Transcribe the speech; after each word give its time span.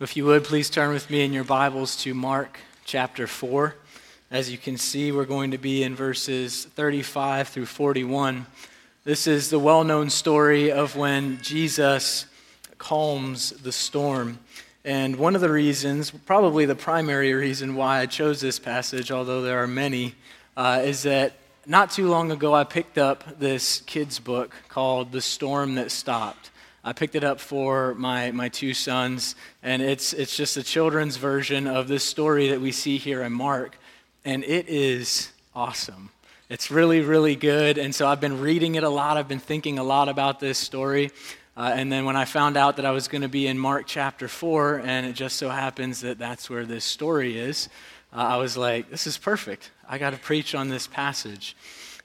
If 0.00 0.16
you 0.16 0.26
would, 0.26 0.44
please 0.44 0.70
turn 0.70 0.90
with 0.92 1.10
me 1.10 1.24
in 1.24 1.32
your 1.32 1.42
Bibles 1.42 1.96
to 2.04 2.14
Mark 2.14 2.60
chapter 2.84 3.26
4. 3.26 3.74
As 4.30 4.48
you 4.48 4.56
can 4.56 4.76
see, 4.76 5.10
we're 5.10 5.24
going 5.24 5.50
to 5.50 5.58
be 5.58 5.82
in 5.82 5.96
verses 5.96 6.66
35 6.66 7.48
through 7.48 7.66
41. 7.66 8.46
This 9.02 9.26
is 9.26 9.50
the 9.50 9.58
well 9.58 9.82
known 9.82 10.08
story 10.08 10.70
of 10.70 10.94
when 10.94 11.40
Jesus 11.42 12.26
calms 12.78 13.50
the 13.50 13.72
storm. 13.72 14.38
And 14.84 15.16
one 15.16 15.34
of 15.34 15.40
the 15.40 15.50
reasons, 15.50 16.12
probably 16.12 16.64
the 16.64 16.76
primary 16.76 17.34
reason 17.34 17.74
why 17.74 17.98
I 17.98 18.06
chose 18.06 18.40
this 18.40 18.60
passage, 18.60 19.10
although 19.10 19.42
there 19.42 19.60
are 19.60 19.66
many, 19.66 20.14
uh, 20.56 20.80
is 20.84 21.02
that 21.02 21.32
not 21.66 21.90
too 21.90 22.06
long 22.06 22.30
ago 22.30 22.54
I 22.54 22.62
picked 22.62 22.98
up 22.98 23.40
this 23.40 23.80
kid's 23.80 24.20
book 24.20 24.54
called 24.68 25.10
The 25.10 25.20
Storm 25.20 25.74
That 25.74 25.90
Stopped. 25.90 26.52
I 26.88 26.94
picked 26.94 27.16
it 27.16 27.22
up 27.22 27.38
for 27.38 27.94
my, 27.96 28.30
my 28.30 28.48
two 28.48 28.72
sons, 28.72 29.36
and 29.62 29.82
it's, 29.82 30.14
it's 30.14 30.34
just 30.34 30.56
a 30.56 30.62
children's 30.62 31.18
version 31.18 31.66
of 31.66 31.86
this 31.86 32.02
story 32.02 32.48
that 32.48 32.62
we 32.62 32.72
see 32.72 32.96
here 32.96 33.20
in 33.24 33.32
Mark, 33.34 33.76
and 34.24 34.42
it 34.42 34.70
is 34.70 35.30
awesome. 35.54 36.08
It's 36.48 36.70
really, 36.70 37.02
really 37.02 37.36
good, 37.36 37.76
and 37.76 37.94
so 37.94 38.08
I've 38.08 38.22
been 38.22 38.40
reading 38.40 38.76
it 38.76 38.84
a 38.84 38.88
lot. 38.88 39.18
I've 39.18 39.28
been 39.28 39.38
thinking 39.38 39.78
a 39.78 39.82
lot 39.82 40.08
about 40.08 40.40
this 40.40 40.56
story. 40.56 41.10
Uh, 41.58 41.72
and 41.74 41.92
then 41.92 42.06
when 42.06 42.16
I 42.16 42.24
found 42.24 42.56
out 42.56 42.76
that 42.76 42.86
I 42.86 42.92
was 42.92 43.06
going 43.06 43.20
to 43.20 43.28
be 43.28 43.48
in 43.48 43.58
Mark 43.58 43.84
chapter 43.86 44.26
4, 44.26 44.80
and 44.82 45.04
it 45.04 45.12
just 45.12 45.36
so 45.36 45.50
happens 45.50 46.00
that 46.00 46.16
that's 46.16 46.48
where 46.48 46.64
this 46.64 46.86
story 46.86 47.38
is, 47.38 47.68
uh, 48.14 48.16
I 48.16 48.36
was 48.38 48.56
like, 48.56 48.88
this 48.88 49.06
is 49.06 49.18
perfect. 49.18 49.72
I 49.86 49.98
got 49.98 50.14
to 50.14 50.18
preach 50.18 50.54
on 50.54 50.70
this 50.70 50.86
passage. 50.86 51.54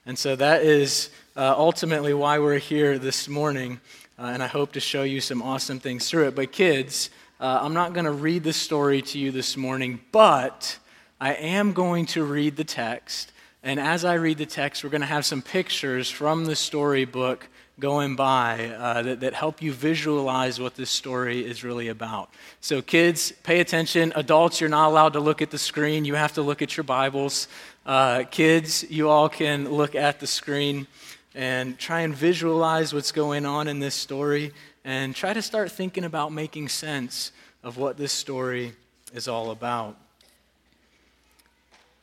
And 0.04 0.18
so 0.18 0.36
that 0.36 0.60
is 0.62 1.08
uh, 1.36 1.54
ultimately 1.56 2.12
why 2.12 2.38
we're 2.38 2.58
here 2.58 2.98
this 2.98 3.28
morning 3.28 3.80
uh, 4.18 4.22
and 4.26 4.42
I 4.42 4.46
hope 4.46 4.72
to 4.72 4.80
show 4.80 5.02
you 5.02 5.20
some 5.20 5.42
awesome 5.42 5.80
things 5.80 6.08
through 6.08 6.28
it. 6.28 6.34
But, 6.34 6.52
kids, 6.52 7.10
uh, 7.40 7.58
I'm 7.62 7.74
not 7.74 7.92
going 7.92 8.04
to 8.04 8.12
read 8.12 8.44
the 8.44 8.52
story 8.52 9.02
to 9.02 9.18
you 9.18 9.32
this 9.32 9.56
morning, 9.56 10.00
but 10.12 10.78
I 11.20 11.34
am 11.34 11.72
going 11.72 12.06
to 12.06 12.24
read 12.24 12.56
the 12.56 12.64
text. 12.64 13.32
And 13.62 13.80
as 13.80 14.04
I 14.04 14.14
read 14.14 14.38
the 14.38 14.46
text, 14.46 14.84
we're 14.84 14.90
going 14.90 15.00
to 15.00 15.06
have 15.06 15.24
some 15.24 15.42
pictures 15.42 16.10
from 16.10 16.44
the 16.44 16.54
storybook 16.54 17.48
going 17.80 18.14
by 18.14 18.66
uh, 18.68 19.02
that, 19.02 19.20
that 19.20 19.34
help 19.34 19.60
you 19.60 19.72
visualize 19.72 20.60
what 20.60 20.76
this 20.76 20.90
story 20.90 21.44
is 21.44 21.64
really 21.64 21.88
about. 21.88 22.30
So, 22.60 22.82
kids, 22.82 23.32
pay 23.42 23.58
attention. 23.58 24.12
Adults, 24.14 24.60
you're 24.60 24.70
not 24.70 24.88
allowed 24.88 25.14
to 25.14 25.20
look 25.20 25.42
at 25.42 25.50
the 25.50 25.58
screen, 25.58 26.04
you 26.04 26.14
have 26.14 26.34
to 26.34 26.42
look 26.42 26.62
at 26.62 26.76
your 26.76 26.84
Bibles. 26.84 27.48
Uh, 27.84 28.24
kids, 28.30 28.84
you 28.90 29.08
all 29.08 29.28
can 29.28 29.68
look 29.70 29.94
at 29.94 30.20
the 30.20 30.26
screen 30.26 30.86
and 31.34 31.78
try 31.78 32.00
and 32.00 32.14
visualize 32.14 32.94
what's 32.94 33.12
going 33.12 33.44
on 33.44 33.66
in 33.66 33.80
this 33.80 33.94
story 33.94 34.52
and 34.84 35.14
try 35.14 35.32
to 35.32 35.42
start 35.42 35.72
thinking 35.72 36.04
about 36.04 36.32
making 36.32 36.68
sense 36.68 37.32
of 37.62 37.76
what 37.76 37.96
this 37.96 38.12
story 38.12 38.72
is 39.12 39.26
all 39.26 39.50
about. 39.50 39.96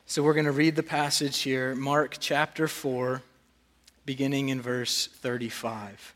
So 0.06 0.22
we're 0.22 0.34
going 0.34 0.46
to 0.46 0.52
read 0.52 0.76
the 0.76 0.84
passage 0.84 1.40
here, 1.40 1.74
Mark 1.74 2.18
chapter 2.20 2.68
4, 2.68 3.22
beginning 4.06 4.50
in 4.50 4.62
verse 4.62 5.08
35. 5.08 6.14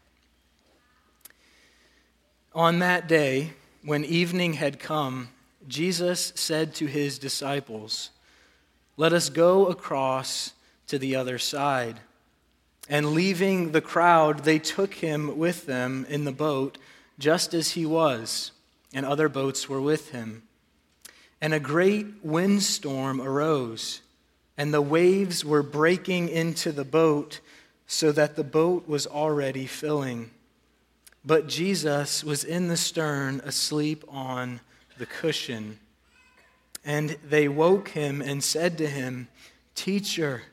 On 2.54 2.80
that 2.80 3.08
day, 3.08 3.52
when 3.84 4.04
evening 4.04 4.54
had 4.54 4.80
come, 4.80 5.30
Jesus 5.68 6.34
said 6.36 6.76
to 6.76 6.88
his 6.88 7.20
disciples, 7.20 8.10
Let 8.98 9.14
us 9.14 9.30
go 9.30 9.68
across 9.68 10.54
to 10.88 11.00
the 11.00 11.16
other 11.16 11.38
side. 11.38 12.00
And 12.88 13.14
leaving 13.14 13.72
the 13.72 13.82
crowd, 13.82 14.44
they 14.44 14.60
took 14.60 14.96
him 14.96 15.38
with 15.38 15.66
them 15.66 16.06
in 16.08 16.26
the 16.26 16.32
boat, 16.32 16.78
just 17.18 17.54
as 17.54 17.72
he 17.72 17.86
was, 17.86 18.52
and 18.94 19.06
other 19.06 19.28
boats 19.28 19.68
were 19.68 19.82
with 19.82 20.12
him. 20.12 20.44
And 21.42 21.54
a 21.54 21.60
great 21.60 22.06
windstorm 22.24 23.20
arose, 23.20 24.02
and 24.58 24.74
the 24.74 24.82
waves 24.82 25.44
were 25.44 25.64
breaking 25.64 26.30
into 26.30 26.72
the 26.72 26.86
boat, 26.86 27.40
so 27.88 28.12
that 28.12 28.36
the 28.36 28.44
boat 28.44 28.88
was 28.88 29.08
already 29.08 29.66
filling. 29.66 30.32
But 31.24 31.48
Jesus 31.48 32.24
was 32.24 32.44
in 32.44 32.68
the 32.68 32.78
stern, 32.78 33.42
asleep 33.44 34.04
on 34.08 34.60
the 34.98 35.08
cushion. 35.08 35.80
And 36.84 37.18
they 37.28 37.48
woke 37.48 37.90
him 37.90 38.22
and 38.22 38.44
said 38.44 38.78
to 38.78 38.88
him, 38.88 39.28
Teacher, 39.74 40.44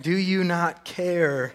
do 0.00 0.12
you 0.12 0.44
not 0.44 0.84
care? 0.84 1.54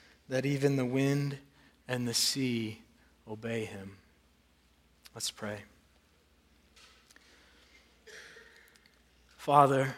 That 0.31 0.45
even 0.45 0.77
the 0.77 0.85
wind 0.85 1.37
and 1.89 2.07
the 2.07 2.13
sea 2.13 2.81
obey 3.29 3.65
him. 3.65 3.97
Let's 5.13 5.29
pray. 5.29 5.57
Father, 9.35 9.93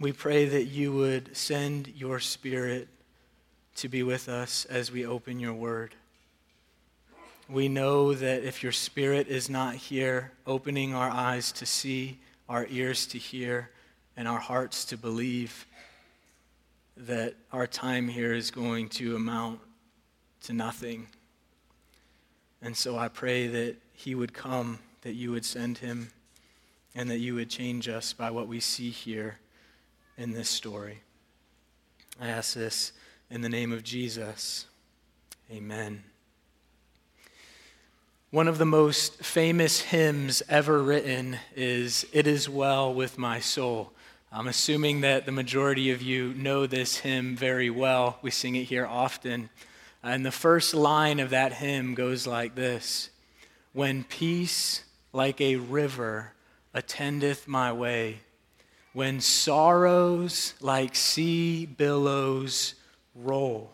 we 0.00 0.12
pray 0.12 0.46
that 0.46 0.64
you 0.64 0.94
would 0.94 1.36
send 1.36 1.88
your 1.88 2.20
Spirit 2.20 2.88
to 3.76 3.88
be 3.90 4.02
with 4.02 4.30
us 4.30 4.64
as 4.64 4.90
we 4.90 5.04
open 5.04 5.38
your 5.38 5.52
word. 5.52 5.94
We 7.50 7.68
know 7.68 8.14
that 8.14 8.44
if 8.44 8.62
your 8.62 8.72
Spirit 8.72 9.28
is 9.28 9.50
not 9.50 9.74
here, 9.74 10.32
opening 10.46 10.94
our 10.94 11.10
eyes 11.10 11.52
to 11.52 11.66
see, 11.66 12.18
our 12.48 12.66
ears 12.70 13.06
to 13.08 13.18
hear, 13.18 13.68
and 14.16 14.26
our 14.26 14.40
hearts 14.40 14.86
to 14.86 14.96
believe, 14.96 15.66
that 17.06 17.34
our 17.52 17.66
time 17.66 18.08
here 18.08 18.34
is 18.34 18.50
going 18.50 18.88
to 18.88 19.14
amount 19.14 19.60
to 20.42 20.52
nothing. 20.52 21.06
And 22.60 22.76
so 22.76 22.96
I 22.96 23.08
pray 23.08 23.46
that 23.46 23.76
he 23.92 24.14
would 24.14 24.34
come, 24.34 24.80
that 25.02 25.14
you 25.14 25.30
would 25.30 25.44
send 25.44 25.78
him, 25.78 26.10
and 26.94 27.08
that 27.10 27.18
you 27.18 27.34
would 27.36 27.48
change 27.48 27.88
us 27.88 28.12
by 28.12 28.30
what 28.30 28.48
we 28.48 28.58
see 28.58 28.90
here 28.90 29.38
in 30.16 30.32
this 30.32 30.48
story. 30.48 30.98
I 32.20 32.28
ask 32.28 32.54
this 32.54 32.92
in 33.30 33.42
the 33.42 33.48
name 33.48 33.72
of 33.72 33.84
Jesus. 33.84 34.66
Amen. 35.52 36.02
One 38.30 38.48
of 38.48 38.58
the 38.58 38.66
most 38.66 39.24
famous 39.24 39.80
hymns 39.80 40.42
ever 40.48 40.82
written 40.82 41.38
is 41.54 42.04
It 42.12 42.26
Is 42.26 42.48
Well 42.48 42.92
With 42.92 43.16
My 43.16 43.38
Soul. 43.38 43.92
I'm 44.30 44.46
assuming 44.46 45.00
that 45.00 45.24
the 45.24 45.32
majority 45.32 45.90
of 45.90 46.02
you 46.02 46.34
know 46.34 46.66
this 46.66 46.98
hymn 46.98 47.34
very 47.34 47.70
well. 47.70 48.18
We 48.20 48.30
sing 48.30 48.56
it 48.56 48.64
here 48.64 48.84
often. 48.84 49.48
And 50.02 50.24
the 50.24 50.30
first 50.30 50.74
line 50.74 51.18
of 51.18 51.30
that 51.30 51.54
hymn 51.54 51.94
goes 51.94 52.26
like 52.26 52.54
this 52.54 53.08
When 53.72 54.04
peace 54.04 54.84
like 55.14 55.40
a 55.40 55.56
river 55.56 56.34
attendeth 56.74 57.48
my 57.48 57.72
way, 57.72 58.20
when 58.92 59.22
sorrows 59.22 60.52
like 60.60 60.94
sea 60.94 61.64
billows 61.64 62.74
roll. 63.14 63.72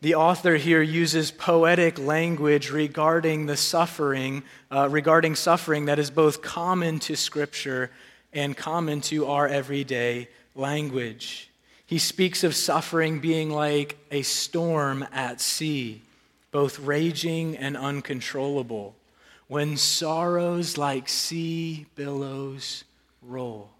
The 0.00 0.16
author 0.16 0.56
here 0.56 0.82
uses 0.82 1.30
poetic 1.30 2.00
language 2.00 2.72
regarding 2.72 3.46
the 3.46 3.56
suffering, 3.56 4.42
uh, 4.72 4.88
regarding 4.90 5.36
suffering 5.36 5.84
that 5.84 6.00
is 6.00 6.10
both 6.10 6.42
common 6.42 6.98
to 7.00 7.16
Scripture 7.16 7.92
and 8.36 8.56
common 8.56 9.00
to 9.00 9.26
our 9.26 9.48
everyday 9.48 10.28
language. 10.54 11.50
He 11.86 11.98
speaks 11.98 12.44
of 12.44 12.54
suffering 12.54 13.20
being 13.20 13.50
like 13.50 13.96
a 14.10 14.22
storm 14.22 15.06
at 15.10 15.40
sea, 15.40 16.02
both 16.50 16.78
raging 16.78 17.56
and 17.56 17.76
uncontrollable, 17.76 18.94
when 19.48 19.76
sorrows 19.76 20.76
like 20.76 21.08
sea 21.08 21.86
billows 21.94 22.84
roll. 23.22 23.70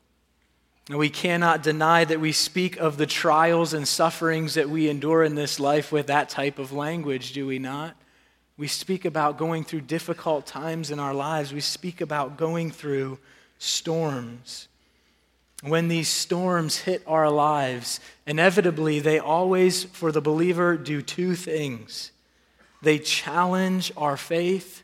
And 0.88 0.98
we 0.98 1.10
cannot 1.10 1.62
deny 1.62 2.04
that 2.04 2.20
we 2.20 2.32
speak 2.32 2.76
of 2.76 2.96
the 2.96 3.06
trials 3.06 3.74
and 3.74 3.86
sufferings 3.86 4.54
that 4.54 4.70
we 4.70 4.88
endure 4.88 5.24
in 5.24 5.34
this 5.34 5.60
life 5.60 5.90
with 5.90 6.06
that 6.06 6.28
type 6.28 6.58
of 6.58 6.72
language, 6.72 7.32
do 7.32 7.46
we 7.46 7.58
not? 7.58 7.96
We 8.56 8.68
speak 8.68 9.04
about 9.04 9.36
going 9.36 9.64
through 9.64 9.82
difficult 9.82 10.46
times 10.46 10.90
in 10.90 10.98
our 11.00 11.12
lives. 11.12 11.52
We 11.52 11.60
speak 11.60 12.00
about 12.00 12.38
going 12.38 12.70
through 12.70 13.18
storms. 13.58 14.68
When 15.62 15.88
these 15.88 16.08
storms 16.08 16.78
hit 16.78 17.02
our 17.06 17.30
lives, 17.30 18.00
inevitably 18.26 19.00
they 19.00 19.18
always, 19.18 19.84
for 19.84 20.12
the 20.12 20.20
believer, 20.20 20.76
do 20.76 21.02
two 21.02 21.34
things 21.34 22.12
they 22.82 22.98
challenge 22.98 23.90
our 23.96 24.16
faith 24.16 24.82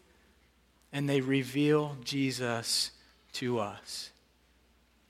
and 0.93 1.09
they 1.09 1.21
reveal 1.21 1.97
Jesus 2.03 2.91
to 3.35 3.61
us. 3.61 4.11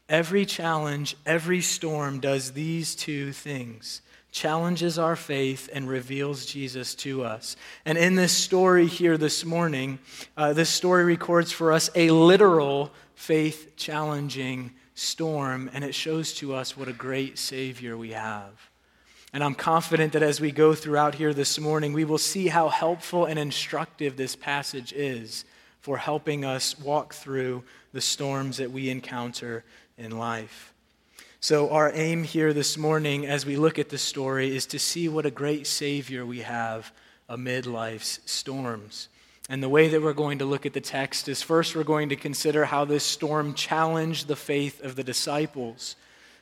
Every 0.09 0.45
challenge, 0.45 1.17
every 1.25 1.61
storm 1.63 2.21
does 2.21 2.53
these 2.53 2.95
two 2.95 3.33
things 3.33 4.03
challenges 4.33 4.99
our 4.99 5.15
faith 5.15 5.69
and 5.75 5.87
reveals 5.87 6.47
Jesus 6.47 6.95
to 6.95 7.23
us. 7.23 7.55
And 7.85 7.99
in 7.99 8.17
this 8.17 8.33
story 8.33 8.87
here 8.87 9.19
this 9.19 9.45
morning, 9.45 9.99
uh, 10.39 10.55
this 10.55 10.71
story 10.71 11.05
records 11.05 11.53
for 11.53 11.71
us 11.71 11.91
a 11.95 12.11
literal 12.11 12.91
faith 13.15 13.75
challenging 13.77 14.73
storm, 14.95 15.71
and 15.73 15.85
it 15.85 15.95
shows 15.95 16.35
to 16.35 16.55
us 16.55 16.77
what 16.77 16.89
a 16.89 16.93
great 16.93 17.39
Savior 17.39 17.97
we 17.97 18.11
have. 18.11 18.71
And 19.33 19.43
I'm 19.43 19.55
confident 19.55 20.13
that 20.13 20.23
as 20.23 20.41
we 20.41 20.53
go 20.53 20.75
throughout 20.75 21.15
here 21.15 21.33
this 21.33 21.59
morning, 21.59 21.95
we 21.95 22.05
will 22.05 22.19
see 22.19 22.49
how 22.49 22.69
helpful 22.69 23.25
and 23.25 23.39
instructive 23.39 24.17
this 24.17 24.37
passage 24.37 24.93
is 24.93 25.47
for 25.81 25.97
helping 25.97 26.45
us 26.45 26.79
walk 26.79 27.15
through 27.15 27.65
the 27.93 28.01
storms 28.01 28.59
that 28.59 28.71
we 28.71 28.91
encounter 28.91 29.65
in 29.97 30.19
life. 30.19 30.73
So, 31.41 31.71
our 31.71 31.91
aim 31.95 32.23
here 32.23 32.53
this 32.53 32.79
morning 32.79 33.27
as 33.27 33.45
we 33.45 33.57
look 33.57 33.79
at 33.79 33.89
the 33.89 33.99
story 33.99 34.55
is 34.55 34.67
to 34.67 34.79
see 34.79 35.09
what 35.09 35.27
a 35.27 35.31
great 35.31 35.67
Savior 35.67 36.25
we 36.25 36.41
have 36.41 36.93
amid 37.29 37.67
life's 37.67 38.21
storms. 38.27 39.09
And 39.49 39.63
the 39.63 39.69
way 39.69 39.89
that 39.89 40.01
we're 40.01 40.13
going 40.13 40.39
to 40.39 40.45
look 40.45 40.67
at 40.67 40.73
the 40.73 40.81
text 40.81 41.29
is 41.29 41.43
first, 41.43 41.75
we're 41.75 41.83
going 41.83 42.11
to 42.11 42.17
consider 42.17 42.65
how 42.65 42.85
this 42.85 43.05
storm 43.05 43.55
challenged 43.55 44.29
the 44.29 44.37
faith 44.37 44.83
of 44.83 44.95
the 44.95 45.05
disciples. 45.05 45.97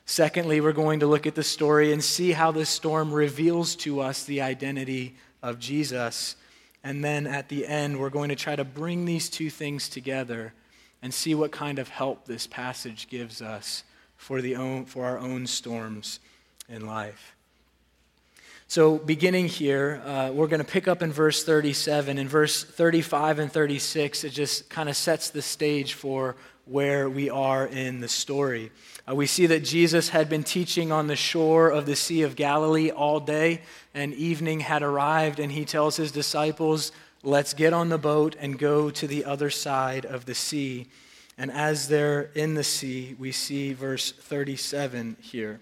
Secondly, 0.05 0.61
we're 0.61 0.71
going 0.71 0.99
to 0.99 1.07
look 1.07 1.25
at 1.25 1.35
the 1.35 1.43
story 1.43 1.91
and 1.93 2.03
see 2.03 2.31
how 2.31 2.51
this 2.51 2.69
storm 2.69 3.11
reveals 3.11 3.75
to 3.77 4.01
us 4.01 4.23
the 4.23 4.41
identity 4.41 5.15
of 5.41 5.57
Jesus. 5.59 6.35
And 6.83 7.03
then 7.03 7.27
at 7.27 7.49
the 7.49 7.65
end, 7.65 7.99
we're 7.99 8.09
going 8.09 8.29
to 8.29 8.35
try 8.35 8.55
to 8.55 8.63
bring 8.63 9.05
these 9.05 9.29
two 9.29 9.49
things 9.49 9.89
together 9.89 10.53
and 11.01 11.13
see 11.13 11.33
what 11.33 11.51
kind 11.51 11.79
of 11.79 11.89
help 11.89 12.25
this 12.25 12.45
passage 12.45 13.07
gives 13.09 13.41
us 13.41 13.83
for, 14.15 14.41
the 14.41 14.55
own, 14.55 14.85
for 14.85 15.05
our 15.05 15.17
own 15.17 15.47
storms 15.47 16.19
in 16.69 16.85
life. 16.85 17.35
So, 18.71 18.97
beginning 18.97 19.49
here, 19.49 20.01
uh, 20.05 20.31
we're 20.33 20.47
going 20.47 20.63
to 20.63 20.71
pick 20.71 20.87
up 20.87 21.01
in 21.01 21.11
verse 21.11 21.43
37. 21.43 22.17
In 22.17 22.29
verse 22.29 22.63
35 22.63 23.39
and 23.39 23.51
36, 23.51 24.23
it 24.23 24.29
just 24.29 24.69
kind 24.69 24.87
of 24.87 24.95
sets 24.95 25.29
the 25.29 25.41
stage 25.41 25.91
for 25.91 26.37
where 26.63 27.09
we 27.09 27.29
are 27.29 27.67
in 27.67 27.99
the 27.99 28.07
story. 28.07 28.71
Uh, 29.05 29.13
we 29.13 29.25
see 29.25 29.45
that 29.47 29.65
Jesus 29.65 30.07
had 30.07 30.29
been 30.29 30.45
teaching 30.45 30.89
on 30.89 31.07
the 31.07 31.17
shore 31.17 31.69
of 31.69 31.85
the 31.85 31.97
Sea 31.97 32.21
of 32.21 32.37
Galilee 32.37 32.91
all 32.91 33.19
day, 33.19 33.59
and 33.93 34.13
evening 34.13 34.61
had 34.61 34.83
arrived, 34.83 35.41
and 35.41 35.51
he 35.51 35.65
tells 35.65 35.97
his 35.97 36.13
disciples, 36.13 36.93
Let's 37.23 37.53
get 37.53 37.73
on 37.73 37.89
the 37.89 37.97
boat 37.97 38.37
and 38.39 38.57
go 38.57 38.89
to 38.89 39.05
the 39.05 39.25
other 39.25 39.49
side 39.49 40.05
of 40.05 40.25
the 40.25 40.33
sea. 40.33 40.87
And 41.37 41.51
as 41.51 41.89
they're 41.89 42.31
in 42.35 42.53
the 42.53 42.63
sea, 42.63 43.17
we 43.19 43.33
see 43.33 43.73
verse 43.73 44.13
37 44.13 45.17
here. 45.19 45.59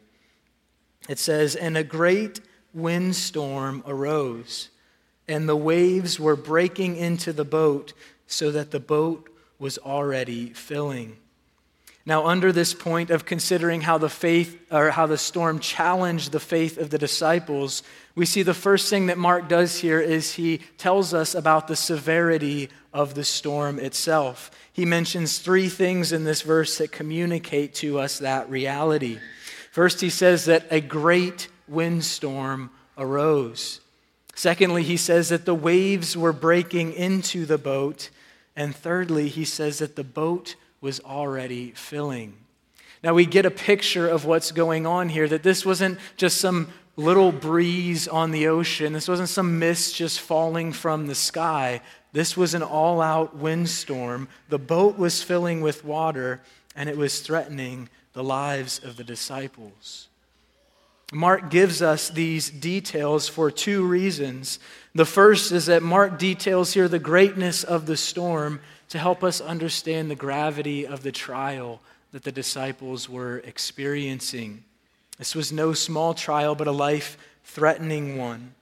It 1.09 1.17
says, 1.17 1.56
And 1.56 1.75
a 1.75 1.83
great 1.83 2.41
windstorm 2.80 3.84
arose, 3.86 4.70
and 5.28 5.48
the 5.48 5.56
waves 5.56 6.20
were 6.20 6.36
breaking 6.36 6.96
into 6.96 7.31
the 7.34 7.46
boat 7.46 7.94
so 8.28 8.52
that 8.52 8.72
the 8.72 8.80
boat 8.80 9.30
was 9.60 9.78
already 9.78 10.50
filling. 10.50 11.18
Now, 12.06 12.26
under 12.26 12.52
this 12.52 12.74
point 12.74 13.12
of 13.12 13.26
considering 13.26 13.81
how 13.81 14.00
the 14.00 14.10
faith 14.10 14.58
or 14.72 14.90
how 14.90 15.06
the 15.06 15.18
storm 15.18 15.60
challenged 15.60 16.31
the 16.31 16.40
faith 16.40 16.78
of 16.78 16.90
the 16.90 16.98
disciples, 16.98 17.84
we 18.16 18.26
see 18.26 18.42
the 18.42 18.54
first 18.54 18.90
thing 18.90 19.08
that 19.08 19.18
Mark 19.18 19.48
does 19.48 19.78
here 19.80 20.00
is 20.00 20.34
he 20.34 20.60
tells 20.78 21.14
us 21.14 21.36
about 21.36 21.68
the 21.68 21.76
severity 21.76 22.70
of 22.94 23.14
the 23.14 23.24
storm 23.24 23.78
itself. 23.78 24.50
He 24.74 24.86
mentions 24.86 25.38
three 25.38 25.70
things 25.70 26.12
in 26.12 26.24
this 26.24 26.42
verse 26.42 26.78
that 26.80 26.92
communicate 26.92 27.76
to 27.76 28.00
us 28.00 28.20
that 28.20 28.50
reality. 28.50 29.20
First, 29.72 30.02
he 30.02 30.10
says 30.10 30.46
that 30.46 30.66
a 30.72 30.81
great 30.81 31.48
windstorm 31.69 32.71
arose. 32.98 33.81
Secondly, 34.36 34.83
he 34.83 34.98
says 34.98 35.30
that 35.30 35.45
the 35.45 35.56
waves 35.56 36.16
were 36.16 36.33
breaking 36.33 36.94
into 36.94 37.45
the 37.45 37.57
boat. 37.57 38.10
And 38.56 38.75
thirdly, 38.75 39.27
he 39.27 39.45
says 39.45 39.80
that 39.80 39.95
the 39.95 40.04
boat 40.04 40.56
was 40.81 41.00
already 41.01 41.71
filling. 41.71 42.33
Now 43.04 43.13
we 43.13 43.25
get 43.25 43.45
a 43.45 43.51
picture 43.51 44.07
of 44.07 44.25
what's 44.25 44.51
going 44.51 44.86
on 44.86 45.10
here 45.10 45.27
that 45.27 45.44
this 45.44 45.66
wasn't 45.66 46.00
just 46.18 46.39
some 46.39 46.68
little 46.98 47.31
breeze 47.31 48.07
on 48.10 48.31
the 48.31 48.48
ocean, 48.48 48.92
this 48.92 49.07
wasn't 49.07 49.30
some 49.30 49.57
mist 49.57 49.95
just 49.95 50.19
falling 50.19 50.74
from 50.74 51.07
the 51.07 51.16
sky. 51.16 51.80
This 52.12 52.36
was 52.36 52.54
an 52.54 52.63
all 52.63 53.01
out 53.01 53.38
windstorm. 53.38 54.27
The 54.50 54.60
boat 54.60 54.98
was 54.98 55.24
filling 55.24 55.62
with 55.62 55.86
water, 55.86 56.42
and 56.75 56.89
it 56.89 56.98
was 56.98 57.21
threatening 57.21 57.88
the 58.13 58.24
lives 58.24 58.83
of 58.83 58.98
the 58.98 59.04
disciples. 59.04 60.08
Mark 61.11 61.50
gives 61.50 61.81
us 61.81 62.09
these 62.09 62.50
details 62.50 63.27
for 63.27 63.50
two 63.50 63.85
reasons. 63.85 64.59
The 64.94 65.06
first 65.06 65.51
is 65.51 65.65
that 65.65 65.81
Mark 65.81 66.19
details 66.19 66.73
here 66.73 66.88
the 66.88 67.00
greatness 67.00 67.63
of 67.63 67.88
the 67.88 67.97
storm 67.97 68.59
to 68.89 69.00
help 69.00 69.23
us 69.23 69.41
understand 69.41 70.09
the 70.09 70.15
gravity 70.15 70.85
of 70.85 71.01
the 71.01 71.11
trial 71.11 71.81
that 72.11 72.23
the 72.23 72.31
disciples 72.31 73.09
were 73.09 73.39
experiencing. 73.39 74.63
This 75.17 75.35
was 75.35 75.51
no 75.51 75.73
small 75.73 76.13
trial, 76.13 76.56
but 76.56 76.67
a 76.67 76.71
life 76.71 77.17
threatening 77.44 78.17
one. 78.17 78.53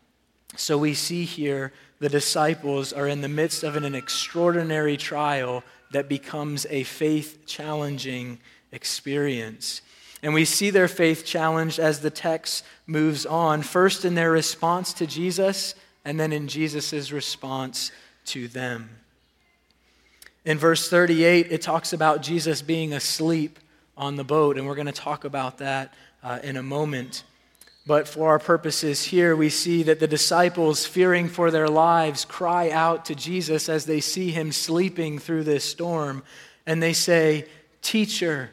So 0.55 0.77
we 0.77 0.93
see 0.93 1.25
here 1.25 1.73
the 1.99 2.09
disciples 2.09 2.93
are 2.93 3.07
in 3.07 3.21
the 3.21 3.27
midst 3.27 3.63
of 3.63 3.75
an 3.75 3.93
extraordinary 3.93 4.97
trial 4.97 5.63
that 5.91 6.09
becomes 6.09 6.65
a 6.69 6.83
faith 6.83 7.45
challenging 7.45 8.39
experience. 8.71 9.81
And 10.23 10.33
we 10.33 10.45
see 10.45 10.69
their 10.69 10.87
faith 10.87 11.25
challenged 11.25 11.79
as 11.79 12.01
the 12.01 12.09
text 12.09 12.63
moves 12.87 13.25
on, 13.25 13.61
first 13.61 14.03
in 14.03 14.15
their 14.15 14.31
response 14.31 14.93
to 14.93 15.05
Jesus, 15.05 15.75
and 16.03 16.19
then 16.19 16.33
in 16.33 16.47
Jesus' 16.47 17.11
response 17.11 17.91
to 18.25 18.47
them. 18.47 18.89
In 20.45 20.57
verse 20.57 20.89
38, 20.89 21.51
it 21.51 21.61
talks 21.61 21.93
about 21.93 22.21
Jesus 22.21 22.61
being 22.61 22.93
asleep 22.93 23.59
on 23.97 24.15
the 24.15 24.23
boat, 24.23 24.57
and 24.57 24.65
we're 24.65 24.75
going 24.75 24.87
to 24.87 24.93
talk 24.93 25.25
about 25.25 25.57
that 25.57 25.93
uh, 26.23 26.39
in 26.41 26.57
a 26.57 26.63
moment. 26.63 27.23
But 27.85 28.07
for 28.07 28.29
our 28.29 28.39
purposes 28.39 29.03
here, 29.03 29.35
we 29.35 29.49
see 29.49 29.83
that 29.83 29.99
the 29.99 30.07
disciples, 30.07 30.85
fearing 30.85 31.27
for 31.29 31.51
their 31.51 31.67
lives, 31.67 32.25
cry 32.25 32.69
out 32.69 33.05
to 33.05 33.15
Jesus 33.15 33.69
as 33.69 33.85
they 33.85 34.01
see 34.01 34.31
him 34.31 34.51
sleeping 34.51 35.19
through 35.19 35.43
this 35.43 35.63
storm, 35.63 36.23
and 36.65 36.81
they 36.81 36.93
say, 36.93 37.45
Teacher, 37.81 38.49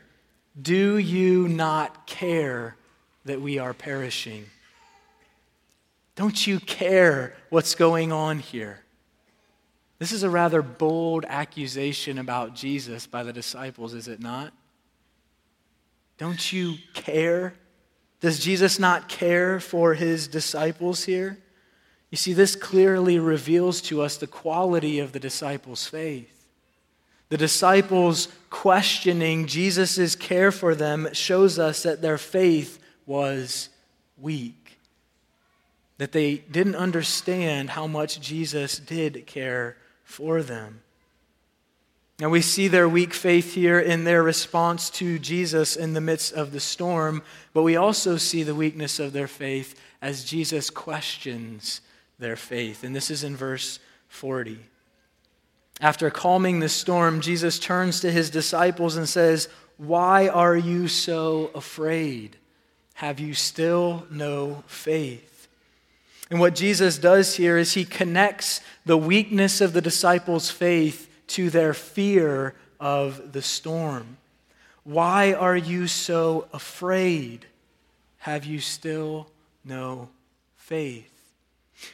do 0.61 0.99
you 0.99 1.49
not 1.49 2.07
care 2.07 2.77
that 3.25 3.41
we 3.41 3.59
are 3.59 3.75
perishing? 3.75 4.47
Don't 6.17 6.47
you 6.47 6.61
care 6.61 7.35
what's 7.51 7.75
going 7.75 8.13
on 8.13 8.39
here? 8.39 8.81
This 9.99 10.13
is 10.13 10.23
a 10.23 10.31
rather 10.31 10.63
bold 10.63 11.25
accusation 11.27 12.19
about 12.19 12.55
Jesus 12.55 13.07
by 13.07 13.23
the 13.23 13.33
disciples, 13.33 13.95
is 13.95 14.09
it 14.09 14.21
not? 14.21 14.53
Don't 16.19 16.53
you 16.53 16.77
care? 16.93 17.55
Does 18.21 18.39
Jesus 18.39 18.79
not 18.79 19.09
care 19.09 19.61
for 19.61 19.95
his 19.95 20.29
disciples 20.29 21.05
here? 21.05 21.39
You 22.11 22.17
see, 22.17 22.33
this 22.33 22.55
clearly 22.55 23.19
reveals 23.19 23.81
to 23.83 24.03
us 24.03 24.17
the 24.17 24.27
quality 24.27 25.01
of 25.01 25.13
the 25.13 25.19
disciples' 25.19 25.87
faith. 25.87 26.34
The 27.29 27.37
disciples 27.37 28.29
questioning 28.51 29.47
Jesus' 29.47 30.15
care 30.15 30.53
for 30.53 30.75
them 30.75 31.09
shows 31.13 31.59
us 31.59 31.83
that 31.83 32.03
their 32.03 32.19
faith 32.19 32.79
was 33.07 33.71
weak, 34.19 34.79
that 35.99 36.13
they 36.13 36.37
didn't 36.37 36.77
understand 36.77 37.71
how 37.71 37.87
much 37.87 38.21
Jesus 38.21 38.79
did 38.79 39.27
care 39.27 39.77
for 40.05 40.43
them. 40.43 40.81
And 42.21 42.31
we 42.31 42.43
see 42.43 42.69
their 42.69 42.89
weak 42.89 43.13
faith 43.13 43.55
here 43.55 43.81
in 43.81 44.05
their 44.05 44.23
response 44.23 44.89
to 44.91 45.19
Jesus 45.19 45.75
in 45.75 45.95
the 45.95 46.01
midst 46.01 46.33
of 46.33 46.53
the 46.53 46.61
storm, 46.61 47.23
but 47.53 47.63
we 47.63 47.75
also 47.75 48.17
see 48.17 48.45
the 48.45 48.55
weakness 48.55 49.01
of 49.01 49.13
their 49.13 49.27
faith 49.27 49.75
as 50.01 50.25
Jesus 50.25 50.71
questions 50.71 51.81
their 52.21 52.37
faith. 52.37 52.85
And 52.85 52.95
this 52.95 53.11
is 53.11 53.25
in 53.25 53.37
verse 53.37 53.81
40. 54.09 54.61
After 55.81 56.11
calming 56.11 56.61
the 56.61 56.69
storm, 56.69 57.21
Jesus 57.21 57.59
turns 57.59 58.01
to 58.01 58.13
his 58.13 58.31
disciples 58.31 58.97
and 58.97 59.09
says, 59.09 59.49
Why 59.77 60.29
are 60.29 60.57
you 60.57 60.89
so 60.89 61.51
afraid? 61.55 62.37
Have 62.95 63.19
you 63.19 63.35
still 63.35 64.07
no 64.11 64.63
faith? 64.67 65.49
And 66.31 66.41
what 66.41 66.55
Jesus 66.55 66.99
does 66.99 67.37
here 67.37 67.59
is 67.59 67.75
he 67.75 67.85
connects 67.85 68.61
the 68.87 68.97
weakness 68.97 69.61
of 69.61 69.73
the 69.73 69.83
disciples' 69.83 70.51
faith 70.51 71.11
to 71.29 71.51
their 71.51 71.75
fear 71.75 72.55
of 72.81 73.33
the 73.33 73.43
storm. 73.43 74.17
Why 74.85 75.33
are 75.33 75.57
you 75.57 75.87
so 75.87 76.49
afraid? 76.53 77.47
Have 78.19 78.45
you 78.45 78.61
still 78.61 79.29
no 79.65 80.09
faith? 80.57 81.14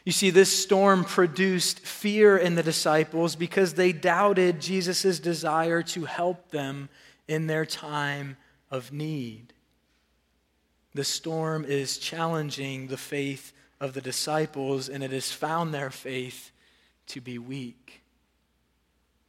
You 0.05 0.13
see, 0.13 0.31
this 0.31 0.57
storm 0.57 1.05
produced 1.05 1.81
fear 1.81 2.37
in 2.37 2.55
the 2.55 2.63
disciples 2.63 3.37
because 3.37 3.75
they 3.75 3.93
doubted 3.93 4.61
Jesus' 4.61 5.19
desire 5.19 5.83
to 5.85 6.05
help 6.05 6.51
them 6.51 6.89
in 7.27 7.47
their 7.47 7.65
time 7.65 8.37
of 8.71 8.93
need. 8.93 9.53
The 10.95 11.05
storm 11.05 11.65
is 11.65 11.99
challenging 11.99 12.89
the 12.89 12.97
faith 12.97 13.53
of 13.81 13.95
the 13.95 14.01
disciples, 14.01 14.89
and 14.89 15.03
it 15.03 15.13
has 15.13 15.33
found 15.33 15.73
their 15.73 15.91
faith 15.91 16.51
to 17.07 17.21
be 17.21 17.39
weak, 17.39 18.03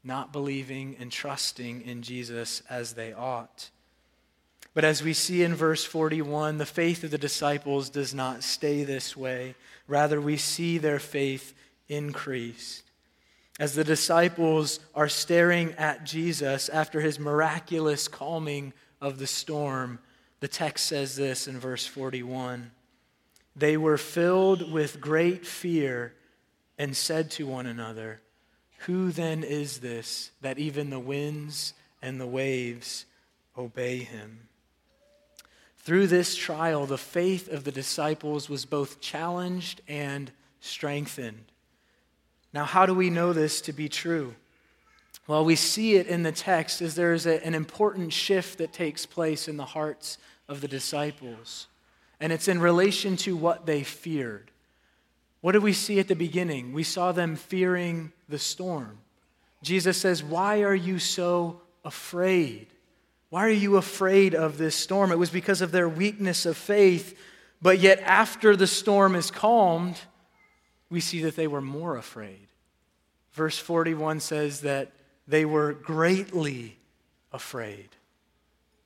not 0.03 0.33
believing 0.33 0.95
and 0.99 1.11
trusting 1.11 1.81
in 1.81 2.01
Jesus 2.01 2.61
as 2.69 2.93
they 2.93 3.13
ought. 3.13 3.69
But 4.73 4.85
as 4.85 5.03
we 5.03 5.13
see 5.13 5.43
in 5.43 5.53
verse 5.53 5.83
41, 5.83 6.57
the 6.57 6.65
faith 6.65 7.03
of 7.03 7.11
the 7.11 7.17
disciples 7.17 7.89
does 7.89 8.13
not 8.13 8.43
stay 8.43 8.83
this 8.83 9.17
way. 9.17 9.55
Rather, 9.87 10.21
we 10.21 10.37
see 10.37 10.77
their 10.77 10.99
faith 10.99 11.53
increase. 11.89 12.83
As 13.59 13.75
the 13.75 13.83
disciples 13.83 14.79
are 14.95 15.09
staring 15.09 15.73
at 15.73 16.05
Jesus 16.05 16.69
after 16.69 17.01
his 17.01 17.19
miraculous 17.19 18.07
calming 18.07 18.71
of 19.01 19.19
the 19.19 19.27
storm, 19.27 19.99
the 20.39 20.47
text 20.47 20.87
says 20.87 21.15
this 21.17 21.47
in 21.47 21.59
verse 21.59 21.85
41 21.85 22.71
They 23.55 23.75
were 23.75 23.97
filled 23.97 24.71
with 24.71 25.01
great 25.01 25.45
fear 25.45 26.13
and 26.77 26.95
said 26.95 27.29
to 27.31 27.45
one 27.45 27.65
another, 27.65 28.21
Who 28.79 29.11
then 29.11 29.43
is 29.43 29.79
this 29.79 30.31
that 30.41 30.57
even 30.57 30.89
the 30.89 30.99
winds 30.99 31.73
and 32.01 32.19
the 32.19 32.25
waves 32.25 33.05
obey 33.57 33.97
him? 33.97 34.47
Through 35.83 36.07
this 36.07 36.35
trial, 36.35 36.85
the 36.85 36.97
faith 36.97 37.47
of 37.47 37.63
the 37.63 37.71
disciples 37.71 38.47
was 38.47 38.65
both 38.65 39.01
challenged 39.01 39.81
and 39.87 40.31
strengthened. 40.59 41.45
Now, 42.53 42.65
how 42.65 42.85
do 42.85 42.93
we 42.93 43.09
know 43.09 43.33
this 43.33 43.61
to 43.61 43.73
be 43.73 43.89
true? 43.89 44.35
Well, 45.25 45.43
we 45.43 45.55
see 45.55 45.95
it 45.95 46.05
in 46.05 46.21
the 46.21 46.31
text 46.31 46.83
as 46.83 46.93
there 46.93 47.13
is 47.13 47.25
a, 47.25 47.43
an 47.43 47.55
important 47.55 48.13
shift 48.13 48.59
that 48.59 48.73
takes 48.73 49.07
place 49.07 49.47
in 49.47 49.57
the 49.57 49.65
hearts 49.65 50.19
of 50.47 50.61
the 50.61 50.67
disciples. 50.67 51.65
And 52.19 52.31
it's 52.31 52.47
in 52.47 52.59
relation 52.59 53.17
to 53.17 53.35
what 53.35 53.65
they 53.65 53.81
feared. 53.81 54.51
What 55.41 55.53
did 55.53 55.63
we 55.63 55.73
see 55.73 55.99
at 55.99 56.07
the 56.07 56.15
beginning? 56.15 56.73
We 56.73 56.83
saw 56.83 57.11
them 57.11 57.35
fearing 57.35 58.11
the 58.29 58.37
storm. 58.37 58.99
Jesus 59.63 59.97
says, 59.97 60.23
Why 60.23 60.61
are 60.61 60.75
you 60.75 60.99
so 60.99 61.61
afraid? 61.83 62.67
Why 63.31 63.45
are 63.45 63.49
you 63.49 63.77
afraid 63.77 64.35
of 64.35 64.57
this 64.57 64.75
storm? 64.75 65.09
It 65.09 65.17
was 65.17 65.29
because 65.29 65.61
of 65.61 65.71
their 65.71 65.87
weakness 65.87 66.45
of 66.45 66.57
faith. 66.57 67.17
But 67.61 67.79
yet, 67.79 68.01
after 68.01 68.57
the 68.57 68.67
storm 68.67 69.15
is 69.15 69.31
calmed, 69.31 69.97
we 70.89 70.99
see 70.99 71.21
that 71.21 71.37
they 71.37 71.47
were 71.47 71.61
more 71.61 71.95
afraid. 71.95 72.47
Verse 73.31 73.57
41 73.57 74.19
says 74.19 74.61
that 74.61 74.91
they 75.29 75.45
were 75.45 75.71
greatly 75.71 76.77
afraid, 77.31 77.87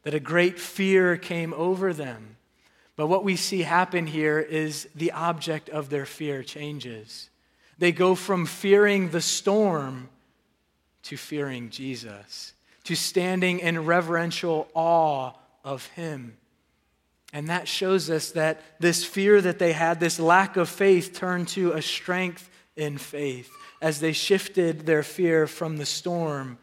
that 0.04 0.14
a 0.14 0.20
great 0.20 0.60
fear 0.60 1.18
came 1.18 1.52
over 1.56 1.92
them. 1.92 2.36
But 2.96 3.08
what 3.08 3.24
we 3.24 3.38
see 3.38 3.64
happen 3.64 4.06
here 4.06 4.40
is 4.40 4.88
the 4.94 5.12
object 5.14 5.70
of 5.70 5.90
their 5.90 6.06
fear 6.06 6.44
changes. 6.44 7.32
They 7.80 7.92
go 7.92 8.14
from 8.14 8.46
fearing 8.46 9.10
the 9.10 9.22
storm 9.22 10.10
to 11.04 11.18
fearing 11.18 11.72
Jesus 11.72 12.54
to 12.86 12.96
standing 12.96 13.60
in 13.60 13.86
reverential 13.86 14.68
awe 14.74 15.34
of 15.64 15.86
him. 15.88 16.38
And 17.34 17.50
that 17.50 17.68
shows 17.68 18.10
us 18.10 18.32
that 18.32 18.62
this 18.80 19.04
fear 19.04 19.42
that 19.42 19.60
they 19.60 19.74
had, 19.74 20.00
this 20.00 20.20
lack 20.20 20.56
of 20.56 20.70
faith, 20.70 21.14
turned 21.14 21.50
to 21.50 21.74
a 21.74 21.82
strength 21.82 22.50
in 22.76 22.98
faith 22.98 23.52
as 23.82 24.00
they 24.00 24.14
shifted 24.14 24.86
their 24.86 25.04
fear 25.04 25.48
from 25.48 25.78
the 25.78 25.86
storm 25.86 26.58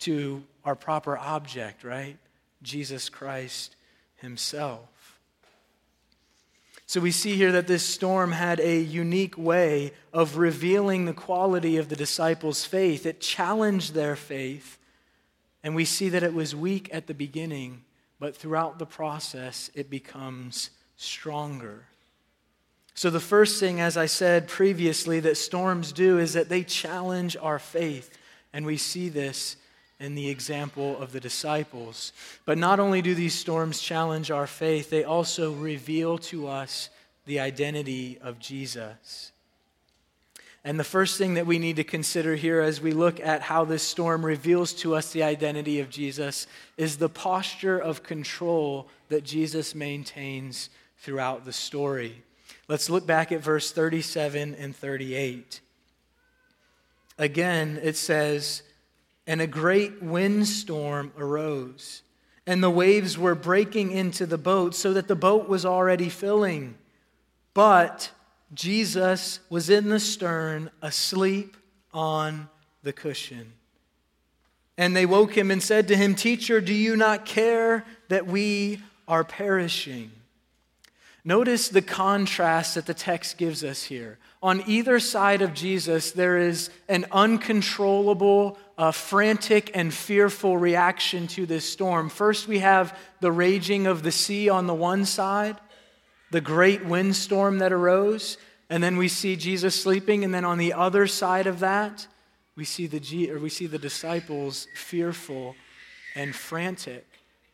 to 0.00 0.42
our 0.64 0.74
proper 0.74 1.16
object, 1.16 1.84
right? 1.84 2.18
Jesus 2.62 3.08
Christ 3.08 3.74
Himself. 4.16 4.88
So 6.86 7.00
we 7.00 7.10
see 7.10 7.36
here 7.36 7.52
that 7.52 7.66
this 7.66 7.84
storm 7.84 8.32
had 8.32 8.60
a 8.60 8.78
unique 8.80 9.38
way 9.38 9.92
of 10.12 10.36
revealing 10.36 11.06
the 11.06 11.14
quality 11.14 11.78
of 11.78 11.88
the 11.88 11.96
disciples' 11.96 12.66
faith. 12.66 13.06
It 13.06 13.20
challenged 13.20 13.94
their 13.94 14.14
faith 14.14 14.76
and 15.62 15.74
we 15.74 15.84
see 15.84 16.08
that 16.08 16.22
it 16.22 16.34
was 16.34 16.54
weak 16.54 16.88
at 16.92 17.06
the 17.06 17.14
beginning, 17.14 17.82
but 18.18 18.36
throughout 18.36 18.78
the 18.78 18.86
process, 18.86 19.70
it 19.74 19.90
becomes 19.90 20.70
stronger. 20.96 21.84
So, 22.94 23.10
the 23.10 23.20
first 23.20 23.58
thing, 23.58 23.80
as 23.80 23.96
I 23.96 24.06
said 24.06 24.48
previously, 24.48 25.20
that 25.20 25.36
storms 25.36 25.92
do 25.92 26.18
is 26.18 26.34
that 26.34 26.48
they 26.48 26.62
challenge 26.62 27.36
our 27.40 27.58
faith. 27.58 28.10
And 28.52 28.66
we 28.66 28.76
see 28.76 29.08
this 29.08 29.56
in 29.98 30.14
the 30.14 30.28
example 30.28 30.98
of 30.98 31.12
the 31.12 31.20
disciples. 31.20 32.12
But 32.44 32.58
not 32.58 32.80
only 32.80 33.00
do 33.00 33.14
these 33.14 33.34
storms 33.34 33.80
challenge 33.80 34.30
our 34.30 34.46
faith, 34.46 34.90
they 34.90 35.04
also 35.04 35.52
reveal 35.52 36.18
to 36.18 36.48
us 36.48 36.90
the 37.24 37.40
identity 37.40 38.18
of 38.20 38.38
Jesus. 38.38 39.31
And 40.64 40.78
the 40.78 40.84
first 40.84 41.18
thing 41.18 41.34
that 41.34 41.46
we 41.46 41.58
need 41.58 41.76
to 41.76 41.84
consider 41.84 42.36
here 42.36 42.60
as 42.60 42.80
we 42.80 42.92
look 42.92 43.18
at 43.18 43.42
how 43.42 43.64
this 43.64 43.82
storm 43.82 44.24
reveals 44.24 44.72
to 44.74 44.94
us 44.94 45.12
the 45.12 45.24
identity 45.24 45.80
of 45.80 45.90
Jesus 45.90 46.46
is 46.76 46.96
the 46.96 47.08
posture 47.08 47.78
of 47.78 48.04
control 48.04 48.88
that 49.08 49.24
Jesus 49.24 49.74
maintains 49.74 50.70
throughout 50.98 51.44
the 51.44 51.52
story. 51.52 52.22
Let's 52.68 52.88
look 52.88 53.06
back 53.06 53.32
at 53.32 53.40
verse 53.40 53.72
37 53.72 54.54
and 54.54 54.74
38. 54.74 55.60
Again, 57.18 57.80
it 57.82 57.96
says, 57.96 58.62
And 59.26 59.40
a 59.40 59.48
great 59.48 60.00
windstorm 60.00 61.12
arose, 61.18 62.02
and 62.46 62.62
the 62.62 62.70
waves 62.70 63.18
were 63.18 63.34
breaking 63.34 63.90
into 63.90 64.26
the 64.26 64.38
boat, 64.38 64.76
so 64.76 64.92
that 64.92 65.08
the 65.08 65.16
boat 65.16 65.48
was 65.48 65.66
already 65.66 66.08
filling. 66.08 66.76
But 67.52 68.12
Jesus 68.54 69.40
was 69.48 69.70
in 69.70 69.88
the 69.88 70.00
stern, 70.00 70.70
asleep 70.82 71.56
on 71.92 72.48
the 72.82 72.92
cushion. 72.92 73.52
And 74.76 74.96
they 74.96 75.06
woke 75.06 75.36
him 75.36 75.50
and 75.50 75.62
said 75.62 75.88
to 75.88 75.96
him, 75.96 76.14
Teacher, 76.14 76.60
do 76.60 76.74
you 76.74 76.96
not 76.96 77.24
care 77.24 77.84
that 78.08 78.26
we 78.26 78.80
are 79.06 79.24
perishing? 79.24 80.10
Notice 81.24 81.68
the 81.68 81.82
contrast 81.82 82.74
that 82.74 82.86
the 82.86 82.94
text 82.94 83.38
gives 83.38 83.62
us 83.62 83.84
here. 83.84 84.18
On 84.42 84.62
either 84.66 84.98
side 84.98 85.40
of 85.40 85.54
Jesus, 85.54 86.10
there 86.10 86.36
is 86.36 86.68
an 86.88 87.06
uncontrollable, 87.12 88.58
uh, 88.76 88.90
frantic, 88.90 89.70
and 89.72 89.94
fearful 89.94 90.58
reaction 90.58 91.28
to 91.28 91.46
this 91.46 91.64
storm. 91.70 92.08
First, 92.08 92.48
we 92.48 92.58
have 92.58 92.98
the 93.20 93.30
raging 93.30 93.86
of 93.86 94.02
the 94.02 94.10
sea 94.10 94.48
on 94.48 94.66
the 94.66 94.74
one 94.74 95.04
side, 95.04 95.58
the 96.32 96.40
great 96.40 96.84
windstorm 96.84 97.58
that 97.58 97.72
arose. 97.72 98.38
And 98.68 98.82
then 98.82 98.96
we 98.96 99.08
see 99.08 99.36
Jesus 99.36 99.80
sleeping, 99.80 100.24
and 100.24 100.32
then 100.32 100.44
on 100.44 100.58
the 100.58 100.72
other 100.72 101.06
side 101.06 101.46
of 101.46 101.60
that, 101.60 102.06
we 102.56 102.64
see 102.64 102.86
the, 102.86 103.30
or 103.30 103.38
we 103.38 103.50
see 103.50 103.66
the 103.66 103.78
disciples 103.78 104.66
fearful 104.74 105.54
and 106.14 106.34
frantic 106.34 107.06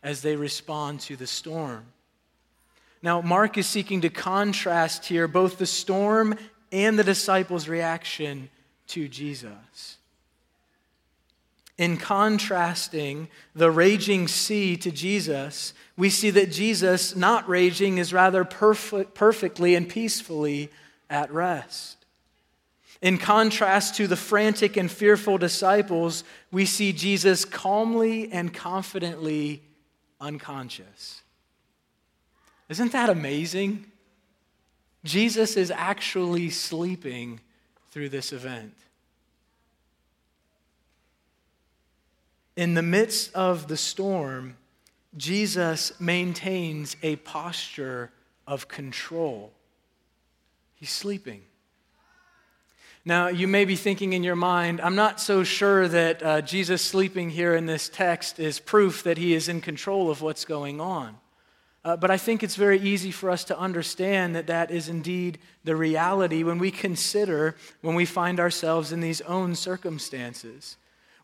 as 0.02 0.22
they 0.22 0.36
respond 0.36 1.00
to 1.00 1.16
the 1.16 1.26
storm. 1.26 1.86
Now, 3.02 3.20
Mark 3.20 3.58
is 3.58 3.66
seeking 3.66 4.00
to 4.02 4.10
contrast 4.10 5.06
here 5.06 5.28
both 5.28 5.58
the 5.58 5.66
storm 5.66 6.36
and 6.72 6.98
the 6.98 7.04
disciples' 7.04 7.68
reaction 7.68 8.48
to 8.88 9.08
Jesus. 9.08 9.97
In 11.78 11.96
contrasting 11.96 13.28
the 13.54 13.70
raging 13.70 14.26
sea 14.26 14.76
to 14.78 14.90
Jesus, 14.90 15.72
we 15.96 16.10
see 16.10 16.30
that 16.30 16.50
Jesus, 16.50 17.14
not 17.14 17.48
raging, 17.48 17.98
is 17.98 18.12
rather 18.12 18.44
perfect, 18.44 19.14
perfectly 19.14 19.76
and 19.76 19.88
peacefully 19.88 20.70
at 21.08 21.32
rest. 21.32 22.04
In 23.00 23.16
contrast 23.16 23.94
to 23.96 24.08
the 24.08 24.16
frantic 24.16 24.76
and 24.76 24.90
fearful 24.90 25.38
disciples, 25.38 26.24
we 26.50 26.66
see 26.66 26.92
Jesus 26.92 27.44
calmly 27.44 28.30
and 28.32 28.52
confidently 28.52 29.62
unconscious. 30.20 31.22
Isn't 32.68 32.90
that 32.90 33.08
amazing? 33.08 33.86
Jesus 35.04 35.56
is 35.56 35.70
actually 35.70 36.50
sleeping 36.50 37.40
through 37.92 38.08
this 38.08 38.32
event. 38.32 38.74
In 42.58 42.74
the 42.74 42.82
midst 42.82 43.32
of 43.36 43.68
the 43.68 43.76
storm, 43.76 44.56
Jesus 45.16 45.92
maintains 46.00 46.96
a 47.04 47.14
posture 47.14 48.10
of 48.48 48.66
control. 48.66 49.52
He's 50.74 50.90
sleeping. 50.90 51.42
Now, 53.04 53.28
you 53.28 53.46
may 53.46 53.64
be 53.64 53.76
thinking 53.76 54.12
in 54.12 54.24
your 54.24 54.34
mind, 54.34 54.80
I'm 54.80 54.96
not 54.96 55.20
so 55.20 55.44
sure 55.44 55.86
that 55.86 56.20
uh, 56.20 56.40
Jesus 56.40 56.82
sleeping 56.82 57.30
here 57.30 57.54
in 57.54 57.66
this 57.66 57.88
text 57.88 58.40
is 58.40 58.58
proof 58.58 59.04
that 59.04 59.18
he 59.18 59.34
is 59.34 59.48
in 59.48 59.60
control 59.60 60.10
of 60.10 60.20
what's 60.20 60.44
going 60.44 60.80
on. 60.80 61.16
Uh, 61.84 61.96
but 61.96 62.10
I 62.10 62.16
think 62.16 62.42
it's 62.42 62.56
very 62.56 62.80
easy 62.80 63.12
for 63.12 63.30
us 63.30 63.44
to 63.44 63.56
understand 63.56 64.34
that 64.34 64.48
that 64.48 64.72
is 64.72 64.88
indeed 64.88 65.38
the 65.62 65.76
reality 65.76 66.42
when 66.42 66.58
we 66.58 66.72
consider 66.72 67.54
when 67.82 67.94
we 67.94 68.04
find 68.04 68.40
ourselves 68.40 68.90
in 68.90 68.98
these 68.98 69.20
own 69.20 69.54
circumstances. 69.54 70.76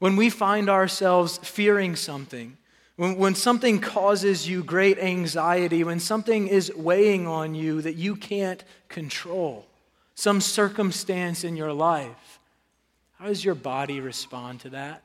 When 0.04 0.16
we 0.16 0.28
find 0.28 0.68
ourselves 0.68 1.38
fearing 1.38 1.96
something, 1.96 2.58
when, 2.96 3.16
when 3.16 3.34
something 3.34 3.80
causes 3.80 4.46
you 4.46 4.62
great 4.62 4.98
anxiety, 4.98 5.82
when 5.82 5.98
something 5.98 6.46
is 6.46 6.70
weighing 6.76 7.26
on 7.26 7.54
you 7.54 7.80
that 7.80 7.94
you 7.94 8.14
can't 8.14 8.62
control, 8.90 9.64
some 10.14 10.42
circumstance 10.42 11.42
in 11.42 11.56
your 11.56 11.72
life, 11.72 12.38
how 13.18 13.28
does 13.28 13.42
your 13.42 13.54
body 13.54 13.98
respond 13.98 14.60
to 14.60 14.68
that? 14.68 15.02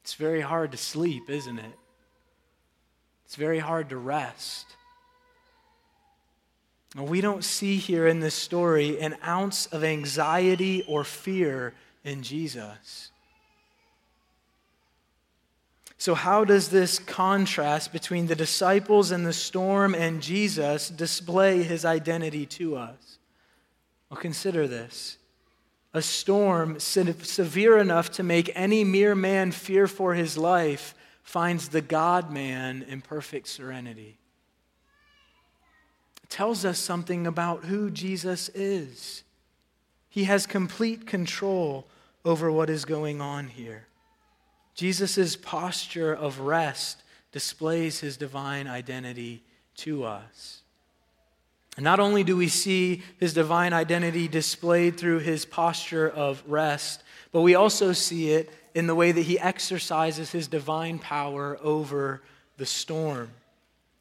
It's 0.00 0.14
very 0.14 0.40
hard 0.40 0.72
to 0.72 0.76
sleep, 0.76 1.30
isn't 1.30 1.60
it? 1.60 1.78
It's 3.24 3.36
very 3.36 3.60
hard 3.60 3.90
to 3.90 3.98
rest. 3.98 4.66
We 6.96 7.20
don't 7.20 7.44
see 7.44 7.76
here 7.76 8.08
in 8.08 8.18
this 8.18 8.34
story 8.34 9.00
an 9.00 9.16
ounce 9.24 9.66
of 9.66 9.84
anxiety 9.84 10.82
or 10.88 11.04
fear 11.04 11.72
in 12.04 12.22
Jesus. 12.22 13.10
So, 16.00 16.14
how 16.14 16.46
does 16.46 16.70
this 16.70 16.98
contrast 16.98 17.92
between 17.92 18.26
the 18.26 18.34
disciples 18.34 19.10
and 19.10 19.26
the 19.26 19.34
storm 19.34 19.94
and 19.94 20.22
Jesus 20.22 20.88
display 20.88 21.62
his 21.62 21.84
identity 21.84 22.46
to 22.46 22.76
us? 22.76 23.18
Well, 24.08 24.18
consider 24.18 24.66
this. 24.66 25.18
A 25.92 26.00
storm 26.00 26.80
severe 26.80 27.76
enough 27.76 28.10
to 28.12 28.22
make 28.22 28.50
any 28.54 28.82
mere 28.82 29.14
man 29.14 29.50
fear 29.52 29.86
for 29.86 30.14
his 30.14 30.38
life 30.38 30.94
finds 31.22 31.68
the 31.68 31.82
God 31.82 32.32
man 32.32 32.82
in 32.88 33.02
perfect 33.02 33.48
serenity. 33.48 34.16
It 36.22 36.30
tells 36.30 36.64
us 36.64 36.78
something 36.78 37.26
about 37.26 37.64
who 37.64 37.90
Jesus 37.90 38.48
is. 38.54 39.22
He 40.10 40.24
has 40.24 40.46
complete 40.46 41.06
control 41.06 41.86
over 42.24 42.52
what 42.52 42.68
is 42.68 42.84
going 42.84 43.20
on 43.20 43.48
here. 43.48 43.86
Jesus' 44.74 45.36
posture 45.36 46.12
of 46.12 46.40
rest 46.40 47.02
displays 47.32 48.00
his 48.00 48.16
divine 48.16 48.66
identity 48.66 49.42
to 49.76 50.04
us. 50.04 50.62
And 51.76 51.84
not 51.84 52.00
only 52.00 52.24
do 52.24 52.36
we 52.36 52.48
see 52.48 53.02
his 53.18 53.32
divine 53.32 53.72
identity 53.72 54.28
displayed 54.28 54.98
through 54.98 55.20
his 55.20 55.46
posture 55.46 56.08
of 56.10 56.42
rest, 56.46 57.02
but 57.32 57.42
we 57.42 57.54
also 57.54 57.92
see 57.92 58.32
it 58.32 58.50
in 58.74 58.86
the 58.86 58.94
way 58.94 59.12
that 59.12 59.22
he 59.22 59.38
exercises 59.38 60.32
his 60.32 60.48
divine 60.48 60.98
power 60.98 61.58
over 61.62 62.22
the 62.56 62.66
storm. 62.66 63.30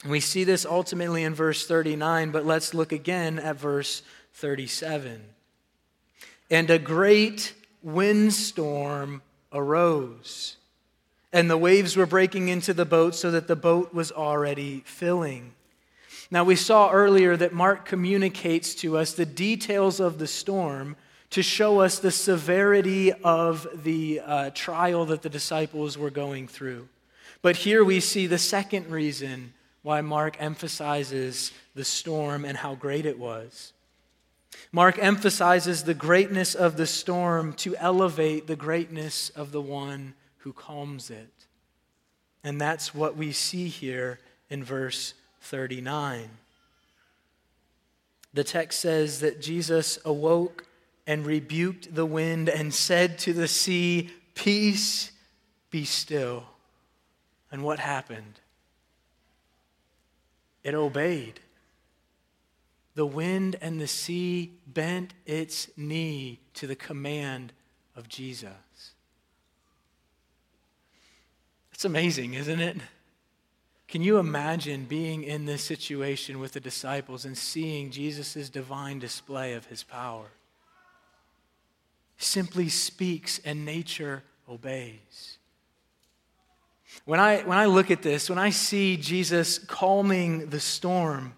And 0.01 0.11
we 0.11 0.19
see 0.19 0.43
this 0.43 0.65
ultimately 0.65 1.23
in 1.23 1.35
verse 1.35 1.67
39, 1.67 2.31
but 2.31 2.45
let's 2.45 2.73
look 2.73 2.91
again 2.91 3.37
at 3.37 3.57
verse 3.57 4.01
37. 4.33 5.21
And 6.49 6.69
a 6.69 6.79
great 6.79 7.53
windstorm 7.81 9.21
arose, 9.53 10.57
and 11.31 11.49
the 11.49 11.57
waves 11.57 11.95
were 11.95 12.05
breaking 12.05 12.49
into 12.49 12.73
the 12.73 12.85
boat 12.85 13.15
so 13.15 13.31
that 13.31 13.47
the 13.47 13.55
boat 13.55 13.93
was 13.93 14.11
already 14.11 14.83
filling. 14.85 15.53
Now, 16.31 16.43
we 16.43 16.55
saw 16.55 16.91
earlier 16.91 17.35
that 17.37 17.53
Mark 17.53 17.85
communicates 17.85 18.75
to 18.75 18.97
us 18.97 19.13
the 19.13 19.25
details 19.25 19.99
of 19.99 20.19
the 20.19 20.27
storm 20.27 20.95
to 21.31 21.43
show 21.43 21.79
us 21.79 21.99
the 21.99 22.11
severity 22.11 23.11
of 23.11 23.67
the 23.83 24.21
uh, 24.25 24.49
trial 24.51 25.05
that 25.05 25.21
the 25.21 25.29
disciples 25.29 25.97
were 25.97 26.09
going 26.09 26.47
through. 26.47 26.87
But 27.41 27.55
here 27.55 27.83
we 27.83 27.99
see 27.99 28.27
the 28.27 28.37
second 28.37 28.89
reason 28.89 29.53
why 29.81 30.01
Mark 30.01 30.35
emphasizes 30.39 31.51
the 31.73 31.85
storm 31.85 32.45
and 32.45 32.57
how 32.57 32.75
great 32.75 33.05
it 33.05 33.17
was. 33.17 33.73
Mark 34.71 34.97
emphasizes 34.99 35.83
the 35.83 35.93
greatness 35.93 36.55
of 36.55 36.77
the 36.77 36.87
storm 36.87 37.53
to 37.53 37.75
elevate 37.77 38.47
the 38.47 38.55
greatness 38.55 39.29
of 39.31 39.51
the 39.51 39.61
one 39.61 40.13
who 40.39 40.53
calms 40.53 41.09
it. 41.09 41.33
And 42.43 42.59
that's 42.59 42.93
what 42.93 43.15
we 43.15 43.31
see 43.31 43.67
here 43.67 44.19
in 44.49 44.63
verse 44.63 45.13
39. 45.41 46.29
The 48.33 48.43
text 48.43 48.79
says 48.79 49.19
that 49.21 49.41
Jesus 49.41 49.97
awoke 50.05 50.65
and 51.07 51.25
rebuked 51.25 51.93
the 51.95 52.05
wind 52.05 52.49
and 52.49 52.73
said 52.73 53.17
to 53.19 53.33
the 53.33 53.47
sea, 53.47 54.11
Peace, 54.35 55.11
be 55.71 55.83
still. 55.83 56.43
And 57.51 57.63
what 57.63 57.79
happened? 57.79 58.39
It 60.63 60.75
obeyed. 60.75 61.39
The 62.99 63.05
wind 63.05 63.55
and 63.61 63.79
the 63.79 63.87
sea 63.87 64.51
bent 64.67 65.13
its 65.25 65.69
knee 65.77 66.41
to 66.55 66.67
the 66.67 66.75
command 66.75 67.53
of 67.95 68.09
Jesus. 68.09 68.51
It's 71.71 71.85
amazing, 71.85 72.33
isn't 72.33 72.59
it? 72.59 72.75
Can 73.87 74.01
you 74.01 74.17
imagine 74.17 74.83
being 74.83 75.23
in 75.23 75.45
this 75.45 75.63
situation 75.63 76.39
with 76.39 76.51
the 76.51 76.59
disciples 76.59 77.23
and 77.23 77.37
seeing 77.37 77.89
Jesus' 77.89 78.49
divine 78.49 78.99
display 78.99 79.53
of 79.53 79.67
his 79.67 79.81
power? 79.81 80.25
simply 82.17 82.67
speaks 82.67 83.39
and 83.45 83.63
nature 83.63 84.23
obeys. 84.49 85.37
When 87.05 87.21
I, 87.21 87.43
when 87.43 87.57
I 87.57 87.63
look 87.63 87.91
at 87.91 88.01
this, 88.01 88.29
when 88.29 88.39
I 88.39 88.49
see 88.49 88.97
Jesus 88.97 89.57
calming 89.57 90.49
the 90.49 90.59
storm, 90.59 91.35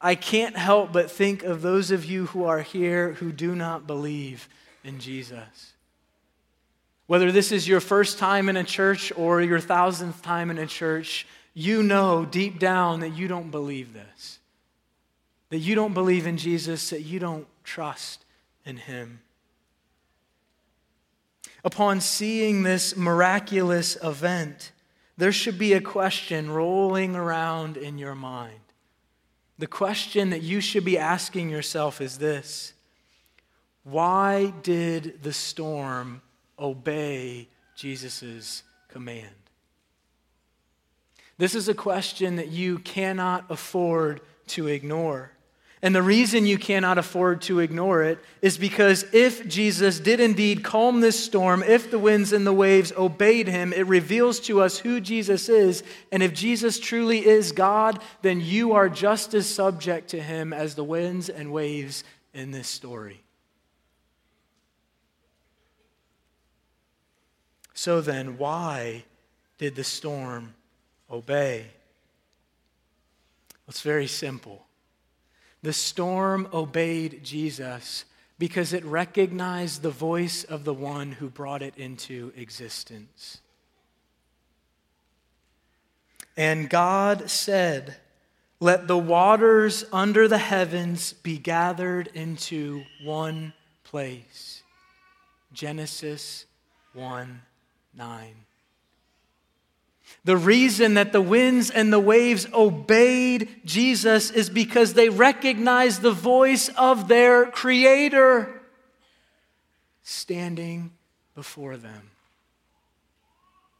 I 0.00 0.14
can't 0.14 0.56
help 0.56 0.92
but 0.92 1.10
think 1.10 1.42
of 1.42 1.60
those 1.60 1.90
of 1.90 2.04
you 2.04 2.26
who 2.26 2.44
are 2.44 2.62
here 2.62 3.12
who 3.14 3.32
do 3.32 3.54
not 3.54 3.86
believe 3.86 4.48
in 4.82 4.98
Jesus. 4.98 5.74
Whether 7.06 7.30
this 7.30 7.52
is 7.52 7.68
your 7.68 7.80
first 7.80 8.18
time 8.18 8.48
in 8.48 8.56
a 8.56 8.64
church 8.64 9.12
or 9.16 9.42
your 9.42 9.60
thousandth 9.60 10.22
time 10.22 10.50
in 10.50 10.58
a 10.58 10.66
church, 10.66 11.26
you 11.54 11.82
know 11.82 12.24
deep 12.24 12.58
down 12.58 13.00
that 13.00 13.10
you 13.10 13.28
don't 13.28 13.50
believe 13.50 13.92
this. 13.92 14.38
That 15.50 15.58
you 15.58 15.74
don't 15.74 15.92
believe 15.92 16.26
in 16.26 16.38
Jesus, 16.38 16.90
that 16.90 17.02
you 17.02 17.18
don't 17.18 17.46
trust 17.64 18.24
in 18.64 18.76
Him. 18.76 19.20
Upon 21.64 22.00
seeing 22.00 22.62
this 22.62 22.96
miraculous 22.96 23.98
event, 24.02 24.72
there 25.18 25.32
should 25.32 25.58
be 25.58 25.74
a 25.74 25.80
question 25.80 26.50
rolling 26.50 27.16
around 27.16 27.76
in 27.76 27.98
your 27.98 28.14
mind. 28.14 28.60
The 29.60 29.66
question 29.66 30.30
that 30.30 30.40
you 30.40 30.62
should 30.62 30.86
be 30.86 30.96
asking 30.96 31.50
yourself 31.50 32.00
is 32.00 32.16
this 32.16 32.72
Why 33.84 34.54
did 34.62 35.22
the 35.22 35.34
storm 35.34 36.22
obey 36.58 37.46
Jesus' 37.76 38.62
command? 38.88 39.28
This 41.36 41.54
is 41.54 41.68
a 41.68 41.74
question 41.74 42.36
that 42.36 42.48
you 42.48 42.78
cannot 42.78 43.50
afford 43.50 44.22
to 44.48 44.66
ignore. 44.66 45.30
And 45.82 45.94
the 45.94 46.02
reason 46.02 46.44
you 46.44 46.58
cannot 46.58 46.98
afford 46.98 47.40
to 47.42 47.60
ignore 47.60 48.02
it 48.02 48.18
is 48.42 48.58
because 48.58 49.06
if 49.14 49.48
Jesus 49.48 49.98
did 49.98 50.20
indeed 50.20 50.62
calm 50.62 51.00
this 51.00 51.22
storm, 51.22 51.62
if 51.62 51.90
the 51.90 51.98
winds 51.98 52.34
and 52.34 52.46
the 52.46 52.52
waves 52.52 52.92
obeyed 52.92 53.48
him, 53.48 53.72
it 53.72 53.86
reveals 53.86 54.40
to 54.40 54.60
us 54.60 54.78
who 54.78 55.00
Jesus 55.00 55.48
is. 55.48 55.82
And 56.12 56.22
if 56.22 56.34
Jesus 56.34 56.78
truly 56.78 57.26
is 57.26 57.52
God, 57.52 58.02
then 58.20 58.42
you 58.42 58.72
are 58.72 58.90
just 58.90 59.32
as 59.32 59.46
subject 59.46 60.08
to 60.08 60.20
him 60.20 60.52
as 60.52 60.74
the 60.74 60.84
winds 60.84 61.30
and 61.30 61.50
waves 61.50 62.04
in 62.34 62.50
this 62.50 62.68
story. 62.68 63.22
So 67.72 68.02
then, 68.02 68.36
why 68.36 69.04
did 69.56 69.76
the 69.76 69.84
storm 69.84 70.52
obey? 71.10 71.68
It's 73.66 73.80
very 73.80 74.06
simple. 74.06 74.66
The 75.62 75.72
storm 75.72 76.48
obeyed 76.52 77.22
Jesus 77.22 78.04
because 78.38 78.72
it 78.72 78.84
recognized 78.84 79.82
the 79.82 79.90
voice 79.90 80.44
of 80.44 80.64
the 80.64 80.72
one 80.72 81.12
who 81.12 81.28
brought 81.28 81.60
it 81.60 81.76
into 81.76 82.32
existence. 82.36 83.40
And 86.36 86.70
God 86.70 87.28
said, 87.28 87.96
Let 88.58 88.88
the 88.88 88.96
waters 88.96 89.84
under 89.92 90.26
the 90.26 90.38
heavens 90.38 91.12
be 91.12 91.36
gathered 91.36 92.08
into 92.14 92.84
one 93.02 93.52
place. 93.84 94.62
Genesis 95.52 96.46
1 96.94 97.42
9. 97.94 98.34
The 100.24 100.36
reason 100.36 100.94
that 100.94 101.12
the 101.12 101.20
winds 101.20 101.70
and 101.70 101.92
the 101.92 102.00
waves 102.00 102.46
obeyed 102.52 103.48
Jesus 103.64 104.30
is 104.30 104.50
because 104.50 104.94
they 104.94 105.08
recognized 105.08 106.02
the 106.02 106.12
voice 106.12 106.68
of 106.76 107.08
their 107.08 107.46
Creator 107.46 108.60
standing 110.02 110.92
before 111.34 111.76
them. 111.76 112.10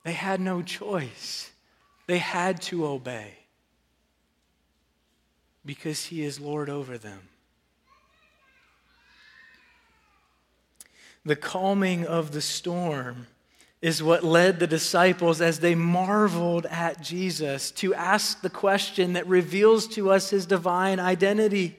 They 0.05 0.12
had 0.12 0.40
no 0.40 0.62
choice, 0.62 1.51
they 2.07 2.19
had 2.19 2.62
to 2.62 2.87
obey. 2.87 3.35
because 5.64 6.07
he 6.07 6.25
is 6.25 6.40
Lord 6.40 6.69
over 6.69 6.97
them. 6.99 7.29
The 11.25 11.37
calming 11.37 12.07
of 12.07 12.33
the 12.33 12.40
storm 12.40 13.27
is 13.83 14.03
what 14.03 14.23
led 14.23 14.59
the 14.59 14.66
disciples 14.66 15.40
as 15.40 15.61
they 15.61 15.75
marveled 15.75 16.66
at 16.66 17.01
Jesus 17.01 17.71
to 17.71 17.95
ask 17.95 18.43
the 18.43 18.51
question 18.51 19.14
that 19.14 19.27
reveals 19.27 19.87
to 19.88 20.11
us 20.11 20.31
his 20.31 20.45
divine 20.45 21.01
identity. 21.01 21.77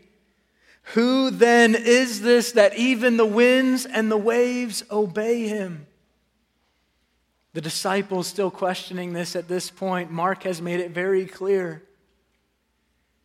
Who 0.96 1.30
then 1.30 1.76
is 1.76 2.22
this 2.22 2.54
that 2.54 2.76
even 2.76 3.18
the 3.18 3.26
winds 3.26 3.86
and 3.86 4.12
the 4.12 4.18
waves 4.18 4.84
obey 4.90 5.48
him? 5.48 5.86
The 7.54 7.62
disciples 7.62 8.28
still 8.28 8.50
questioning 8.50 9.14
this 9.14 9.36
at 9.36 9.48
this 9.48 9.70
point. 9.70 10.10
Mark 10.10 10.44
has 10.44 10.62
made 10.62 10.80
it 10.80 10.92
very 10.92 11.26
clear. 11.26 11.84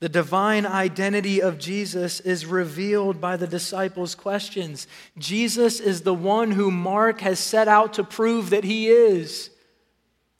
The 0.06 0.22
divine 0.22 0.66
identity 0.66 1.42
of 1.42 1.58
Jesus 1.58 2.20
is 2.20 2.46
revealed 2.46 3.20
by 3.20 3.36
the 3.36 3.48
disciples' 3.48 4.14
questions. 4.14 4.86
Jesus 5.18 5.80
is 5.80 6.02
the 6.02 6.14
one 6.14 6.52
who 6.52 6.70
Mark 6.70 7.22
has 7.22 7.40
set 7.40 7.66
out 7.66 7.94
to 7.94 8.04
prove 8.04 8.50
that 8.50 8.62
he 8.62 8.86
is 8.86 9.50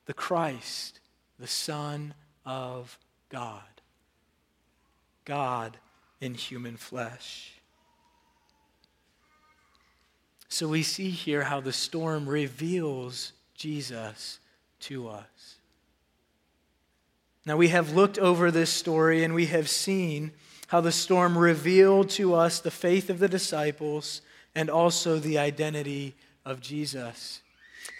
the 0.04 0.14
Christ, 0.14 1.00
the 1.40 1.48
Son 1.48 2.14
of 2.44 2.96
God. 3.28 3.64
God 5.24 5.76
in 6.20 6.34
human 6.34 6.76
flesh. 6.76 7.54
So 10.48 10.68
we 10.68 10.84
see 10.84 11.10
here 11.10 11.42
how 11.42 11.60
the 11.60 11.72
storm 11.72 12.28
reveals 12.28 13.32
Jesus 13.56 14.38
to 14.82 15.08
us. 15.08 15.55
Now, 17.46 17.56
we 17.56 17.68
have 17.68 17.94
looked 17.94 18.18
over 18.18 18.50
this 18.50 18.70
story 18.70 19.22
and 19.22 19.32
we 19.32 19.46
have 19.46 19.68
seen 19.68 20.32
how 20.66 20.80
the 20.80 20.90
storm 20.90 21.38
revealed 21.38 22.10
to 22.10 22.34
us 22.34 22.58
the 22.58 22.72
faith 22.72 23.08
of 23.08 23.20
the 23.20 23.28
disciples 23.28 24.20
and 24.56 24.68
also 24.68 25.20
the 25.20 25.38
identity 25.38 26.16
of 26.44 26.60
Jesus. 26.60 27.42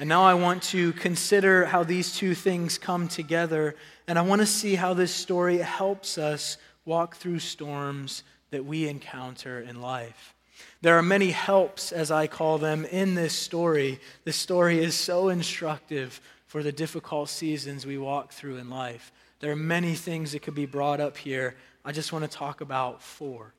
And 0.00 0.08
now 0.08 0.24
I 0.24 0.34
want 0.34 0.64
to 0.64 0.92
consider 0.94 1.64
how 1.66 1.84
these 1.84 2.16
two 2.16 2.34
things 2.34 2.76
come 2.76 3.06
together, 3.06 3.76
and 4.08 4.18
I 4.18 4.22
want 4.22 4.40
to 4.40 4.46
see 4.46 4.74
how 4.74 4.94
this 4.94 5.14
story 5.14 5.58
helps 5.58 6.18
us 6.18 6.56
walk 6.84 7.14
through 7.14 7.38
storms 7.38 8.24
that 8.50 8.64
we 8.64 8.88
encounter 8.88 9.60
in 9.60 9.80
life. 9.80 10.34
There 10.82 10.98
are 10.98 11.02
many 11.02 11.30
helps, 11.30 11.92
as 11.92 12.10
I 12.10 12.26
call 12.26 12.58
them, 12.58 12.84
in 12.84 13.14
this 13.14 13.34
story. 13.34 14.00
This 14.24 14.36
story 14.36 14.82
is 14.82 14.96
so 14.96 15.28
instructive 15.28 16.20
for 16.46 16.64
the 16.64 16.72
difficult 16.72 17.28
seasons 17.28 17.86
we 17.86 17.98
walk 17.98 18.32
through 18.32 18.56
in 18.56 18.68
life. 18.68 19.12
There 19.40 19.52
are 19.52 19.56
many 19.56 19.94
things 19.94 20.32
that 20.32 20.42
could 20.42 20.54
be 20.54 20.66
brought 20.66 21.00
up 21.00 21.16
here. 21.16 21.56
I 21.84 21.92
just 21.92 22.12
want 22.12 22.24
to 22.24 22.36
talk 22.36 22.60
about 22.60 23.02
four. 23.02 23.52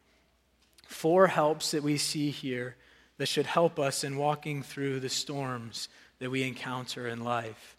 Four 0.87 1.27
helps 1.27 1.71
that 1.71 1.83
we 1.83 1.97
see 1.97 2.31
here 2.31 2.75
that 3.17 3.27
should 3.27 3.45
help 3.45 3.79
us 3.79 4.03
in 4.03 4.17
walking 4.17 4.63
through 4.63 4.99
the 4.99 5.09
storms 5.09 5.89
that 6.19 6.29
we 6.29 6.43
encounter 6.43 7.07
in 7.07 7.23
life. 7.23 7.75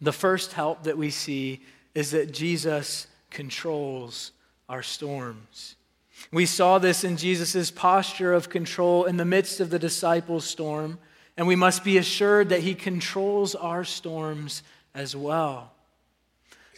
The 0.00 0.12
first 0.12 0.52
help 0.52 0.84
that 0.84 0.98
we 0.98 1.10
see 1.10 1.60
is 1.94 2.10
that 2.10 2.32
Jesus 2.32 3.06
controls 3.30 4.32
our 4.68 4.82
storms. 4.82 5.76
We 6.30 6.46
saw 6.46 6.78
this 6.78 7.04
in 7.04 7.16
Jesus' 7.16 7.70
posture 7.70 8.32
of 8.32 8.48
control 8.48 9.04
in 9.04 9.16
the 9.16 9.24
midst 9.24 9.60
of 9.60 9.70
the 9.70 9.78
disciples' 9.78 10.44
storm, 10.44 10.98
and 11.36 11.46
we 11.46 11.56
must 11.56 11.84
be 11.84 11.98
assured 11.98 12.48
that 12.50 12.60
he 12.60 12.74
controls 12.74 13.54
our 13.54 13.84
storms 13.84 14.62
as 14.94 15.16
well. 15.16 15.72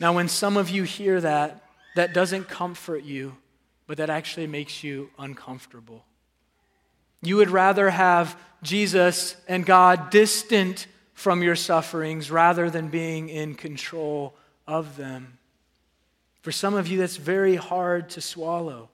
Now, 0.01 0.13
when 0.13 0.29
some 0.29 0.57
of 0.57 0.71
you 0.71 0.83
hear 0.83 1.21
that, 1.21 1.63
that 1.95 2.13
doesn't 2.13 2.49
comfort 2.49 3.05
you, 3.05 3.37
but 3.87 3.99
that 3.99 4.11
actually 4.11 4.47
makes 4.47 4.83
you 4.83 5.11
uncomfortable. 5.19 6.05
You 7.23 7.37
would 7.37 7.51
rather 7.51 7.91
have 7.91 8.39
Jesus 8.63 9.37
and 9.47 9.65
God 9.65 10.11
distant 10.11 10.87
from 11.15 11.43
your 11.43 11.57
sufferings 11.57 12.31
rather 12.31 12.69
than 12.69 12.89
being 12.89 13.29
in 13.29 13.55
control 13.55 14.35
of 14.67 14.97
them. 14.97 15.39
For 16.43 16.53
some 16.53 16.75
of 16.75 16.89
you, 16.89 16.99
that's 16.99 17.17
very 17.17 17.57
hard 17.57 18.11
to 18.11 18.21
swallow. 18.21 18.91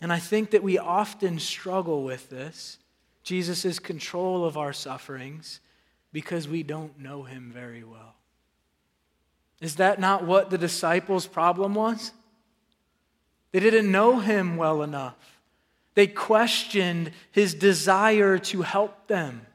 And 0.00 0.12
I 0.12 0.18
think 0.18 0.50
that 0.50 0.62
we 0.62 0.78
often 0.78 1.38
struggle 1.38 2.04
with 2.04 2.30
this 2.30 2.78
Jesus' 3.22 3.78
control 3.78 4.44
of 4.44 4.56
our 4.56 4.72
sufferings 4.72 5.60
because 6.12 6.46
we 6.46 6.62
don't 6.62 6.98
know 6.98 7.22
him 7.22 7.50
very 7.52 7.82
well. 7.82 8.14
Is 9.60 9.76
that 9.76 10.00
not 10.00 10.24
what 10.24 10.50
the 10.50 10.58
disciples' 10.58 11.26
problem 11.26 11.74
was? 11.74 12.12
They 13.52 13.60
didn't 13.60 13.90
know 13.90 14.18
him 14.18 14.56
well 14.56 14.82
enough. 14.82 15.16
They 15.94 16.08
questioned 16.08 17.12
his 17.30 17.54
desire 17.54 18.38
to 18.38 18.62
help 18.62 19.06
them. 19.06 19.46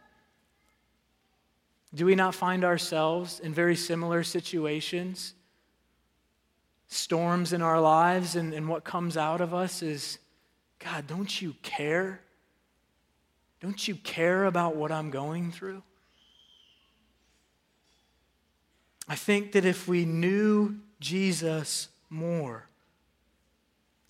Do 1.94 2.06
we 2.06 2.16
not 2.16 2.36
find 2.36 2.64
ourselves 2.64 3.40
in 3.40 3.54
very 3.54 3.76
similar 3.76 4.24
situations? 4.24 5.34
Storms 6.88 7.52
in 7.52 7.62
our 7.62 7.82
lives, 7.82 8.36
and, 8.36 8.54
and 8.54 8.70
what 8.70 8.84
comes 8.84 9.18
out 9.18 9.42
of 9.42 9.54
us 9.54 9.82
is 9.82 10.18
God, 10.80 11.08
don't 11.08 11.42
you 11.42 11.56
care? 11.62 12.22
Don't 13.60 13.88
you 13.88 13.96
care 13.96 14.46
about 14.46 14.76
what 14.76 14.92
I'm 14.92 15.10
going 15.10 15.52
through? 15.52 15.84
I 19.10 19.16
think 19.16 19.54
that 19.54 19.66
if 19.66 19.88
we 19.88 20.06
knew 20.06 20.76
Jesus 21.00 21.90
more, 22.10 22.68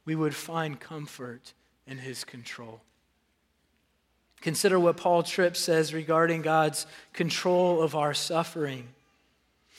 we 0.05 0.13
would 0.13 0.35
find 0.35 0.79
comfort 0.79 1.53
in 1.88 1.97
his 1.97 2.25
control. 2.25 2.81
Consider 4.41 4.79
what 4.79 4.97
Paul 4.97 5.23
Tripp 5.23 5.55
says 5.55 5.93
regarding 5.93 6.41
God's 6.41 6.85
control 7.13 7.81
of 7.81 7.95
our 7.95 8.13
suffering. 8.13 8.89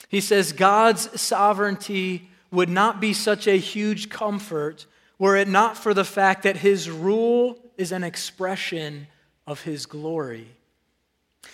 He 0.09 0.21
says, 0.21 0.53
God's 0.53 1.21
sovereignty 1.21 2.29
would 2.51 2.69
not 2.69 3.01
be 3.01 3.13
such 3.13 3.47
a 3.47 3.59
huge 3.59 4.09
comfort 4.09 4.87
were 5.19 5.37
it 5.37 5.49
not 5.49 5.77
for 5.77 5.93
the 5.93 6.05
fact 6.05 6.45
that 6.45 6.57
his 6.57 6.89
rule 6.89 7.59
is 7.77 7.93
an 7.93 8.03
expression 8.03 9.07
of 9.47 9.61
his 9.61 9.85
glory. 9.85 10.49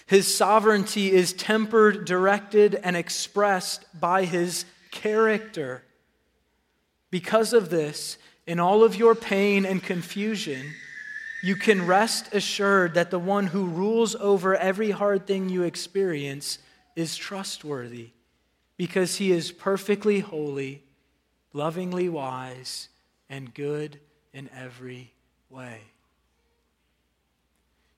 His 0.06 0.32
sovereignty 0.32 1.12
is 1.12 1.32
tempered, 1.32 2.04
directed, 2.04 2.74
and 2.76 2.96
expressed 2.96 3.84
by 3.98 4.24
his 4.24 4.64
character. 4.90 5.82
Because 7.10 7.52
of 7.52 7.70
this, 7.70 8.18
in 8.46 8.60
all 8.60 8.84
of 8.84 8.96
your 8.96 9.14
pain 9.14 9.64
and 9.64 9.82
confusion, 9.82 10.72
you 11.42 11.56
can 11.56 11.86
rest 11.86 12.34
assured 12.34 12.94
that 12.94 13.10
the 13.10 13.18
one 13.18 13.48
who 13.48 13.66
rules 13.66 14.14
over 14.16 14.56
every 14.56 14.90
hard 14.90 15.26
thing 15.26 15.48
you 15.48 15.62
experience 15.62 16.58
is 16.94 17.16
trustworthy 17.16 18.10
because 18.76 19.16
he 19.16 19.32
is 19.32 19.52
perfectly 19.52 20.20
holy, 20.20 20.82
lovingly 21.52 22.08
wise, 22.08 22.88
and 23.28 23.54
good 23.54 24.00
in 24.32 24.48
every 24.54 25.12
way. 25.50 25.80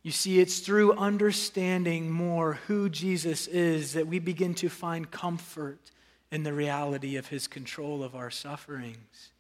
You 0.08 0.12
see, 0.12 0.40
it's 0.40 0.60
through 0.60 0.94
understanding 0.94 2.10
more 2.10 2.54
who 2.66 2.88
Jesus 2.88 3.46
is 3.46 3.92
that 3.92 4.06
we 4.06 4.18
begin 4.18 4.54
to 4.54 4.70
find 4.70 5.10
comfort 5.10 5.90
in 6.32 6.44
the 6.44 6.54
reality 6.54 7.16
of 7.16 7.26
his 7.26 7.46
control 7.46 8.02
of 8.02 8.16
our 8.16 8.30
sufferings. 8.30 9.32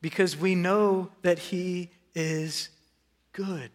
Because 0.00 0.36
we 0.36 0.54
know 0.54 1.10
that 1.22 1.40
he 1.40 1.90
is 2.14 2.68
good. 3.32 3.72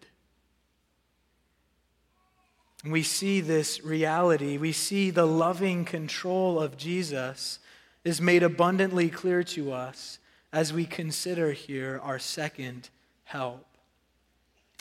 We 2.85 3.03
see 3.03 3.41
this 3.41 3.83
reality, 3.83 4.57
we 4.57 4.71
see 4.71 5.09
the 5.09 5.27
loving 5.27 5.83
control 5.83 6.57
of 6.57 6.77
Jesus 6.77 7.59
is 8.05 8.21
made 8.21 8.43
abundantly 8.43 9.09
clear 9.09 9.43
to 9.43 9.73
us 9.73 10.19
as 10.53 10.71
we 10.71 10.85
consider 10.85 11.51
here 11.51 11.99
our 12.01 12.17
second 12.17 12.89
help. 13.25 13.74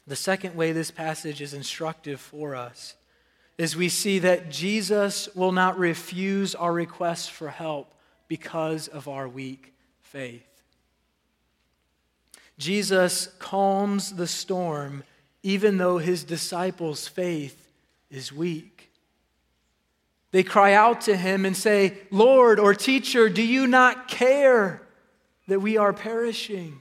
The 0.07 0.17
second 0.17 0.55
way 0.55 0.73
this 0.73 0.91
passage 0.91 1.41
is 1.41 1.55
instructive 1.55 2.21
for 2.21 2.55
us 2.55 2.95
is 3.57 3.77
we 3.77 3.89
see 3.89 4.19
that 4.19 4.51
Jesus 4.51 5.29
will 5.35 5.53
not 5.53 5.79
refuse 5.79 6.55
our 6.55 6.73
requests 6.73 7.29
for 7.29 7.49
help 7.49 7.95
because 8.29 8.89
of 8.89 9.09
our 9.09 9.29
weak 9.29 9.73
faith. 10.03 10.47
Jesus 12.59 13.29
calms 13.39 14.15
the 14.15 14.27
storm 14.27 15.05
even 15.43 15.77
though 15.77 15.99
his 15.99 16.25
disciples' 16.25 17.07
faith 17.07 17.71
is 18.11 18.33
weak. 18.33 18.91
They 20.31 20.43
cry 20.43 20.73
out 20.73 21.03
to 21.03 21.17
him 21.17 21.45
and 21.45 21.57
say, 21.57 21.99
Lord 22.11 22.59
or 22.59 22.75
teacher, 22.75 23.29
do 23.29 23.43
you 23.43 23.67
not 23.67 24.09
care 24.09 24.83
that 25.47 25.61
we 25.61 25.77
are 25.77 25.93
perishing? 25.93 26.81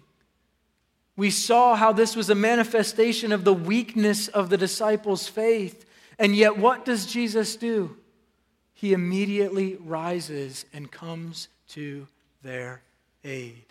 We 1.15 1.29
saw 1.29 1.75
how 1.75 1.93
this 1.93 2.15
was 2.15 2.29
a 2.29 2.35
manifestation 2.35 3.31
of 3.31 3.43
the 3.43 3.53
weakness 3.53 4.27
of 4.27 4.49
the 4.49 4.57
disciples' 4.57 5.27
faith. 5.27 5.85
And 6.17 6.35
yet, 6.35 6.57
what 6.57 6.85
does 6.85 7.05
Jesus 7.05 7.55
do? 7.55 7.97
He 8.73 8.93
immediately 8.93 9.75
rises 9.75 10.65
and 10.73 10.91
comes 10.91 11.49
to 11.69 12.07
their 12.41 12.81
aid. 13.23 13.65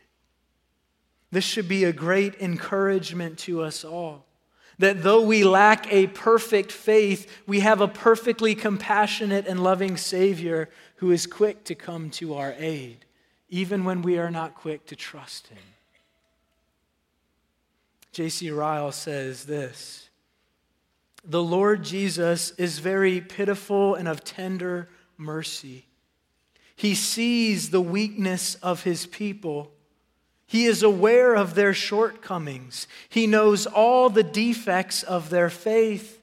This 1.30 1.44
should 1.44 1.68
be 1.68 1.84
a 1.84 1.92
great 1.92 2.34
encouragement 2.40 3.38
to 3.40 3.62
us 3.62 3.84
all. 3.84 4.26
That 4.78 5.02
though 5.02 5.22
we 5.22 5.44
lack 5.44 5.92
a 5.92 6.06
perfect 6.08 6.72
faith, 6.72 7.30
we 7.46 7.60
have 7.60 7.80
a 7.80 7.88
perfectly 7.88 8.54
compassionate 8.54 9.46
and 9.46 9.62
loving 9.62 9.96
Savior 9.96 10.68
who 10.96 11.10
is 11.10 11.26
quick 11.26 11.64
to 11.64 11.74
come 11.74 12.10
to 12.10 12.34
our 12.34 12.54
aid, 12.58 13.04
even 13.48 13.84
when 13.84 14.02
we 14.02 14.18
are 14.18 14.30
not 14.30 14.54
quick 14.54 14.86
to 14.86 14.96
trust 14.96 15.48
Him. 15.48 15.58
J.C. 18.12 18.50
Ryle 18.50 18.92
says 18.92 19.44
this 19.44 20.08
The 21.24 21.42
Lord 21.42 21.82
Jesus 21.82 22.52
is 22.52 22.78
very 22.78 23.20
pitiful 23.20 23.94
and 23.94 24.06
of 24.06 24.24
tender 24.24 24.88
mercy. 25.16 25.86
He 26.76 26.94
sees 26.94 27.70
the 27.70 27.80
weakness 27.80 28.54
of 28.56 28.82
His 28.84 29.06
people 29.06 29.72
he 30.52 30.66
is 30.66 30.82
aware 30.82 31.34
of 31.34 31.54
their 31.54 31.72
shortcomings. 31.72 32.86
He 33.08 33.26
knows 33.26 33.64
all 33.64 34.10
the 34.10 34.22
defects 34.22 35.02
of 35.02 35.30
their 35.30 35.48
faith, 35.48 36.20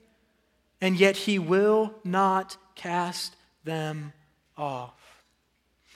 and 0.80 0.99
yet 0.99 1.17
he 1.17 1.39
will 1.39 1.95
not 2.04 2.56
cast 2.75 3.36
them 3.63 4.13
off. 4.56 4.98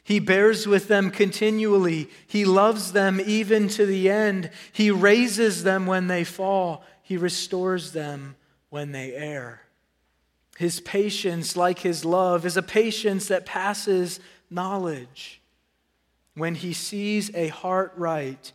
He 0.04 0.20
bears 0.20 0.68
with 0.68 0.90
them 0.90 1.12
continually. 1.12 2.10
He 2.28 2.44
loves 2.44 2.92
them 2.92 3.22
even 3.26 3.70
to 3.70 3.86
the 3.86 4.10
end. 4.10 4.50
He 4.72 4.92
raises 4.92 5.64
them 5.64 5.86
when 5.86 6.08
they 6.08 6.26
fall. 6.26 6.84
He 7.02 7.16
restores 7.16 7.94
them 7.94 8.36
when 8.70 8.92
they 8.92 9.14
err. 9.14 9.62
His 10.58 10.82
patience, 10.82 11.56
like 11.56 11.80
his 11.80 12.04
love, 12.04 12.46
is 12.46 12.58
a 12.58 12.62
patience 12.62 13.28
that 13.30 13.46
passes 13.46 14.20
knowledge. 14.50 15.42
When 16.36 16.56
he 16.56 16.74
sees 16.74 17.34
a 17.34 17.48
heart 17.48 17.94
right, 17.96 18.52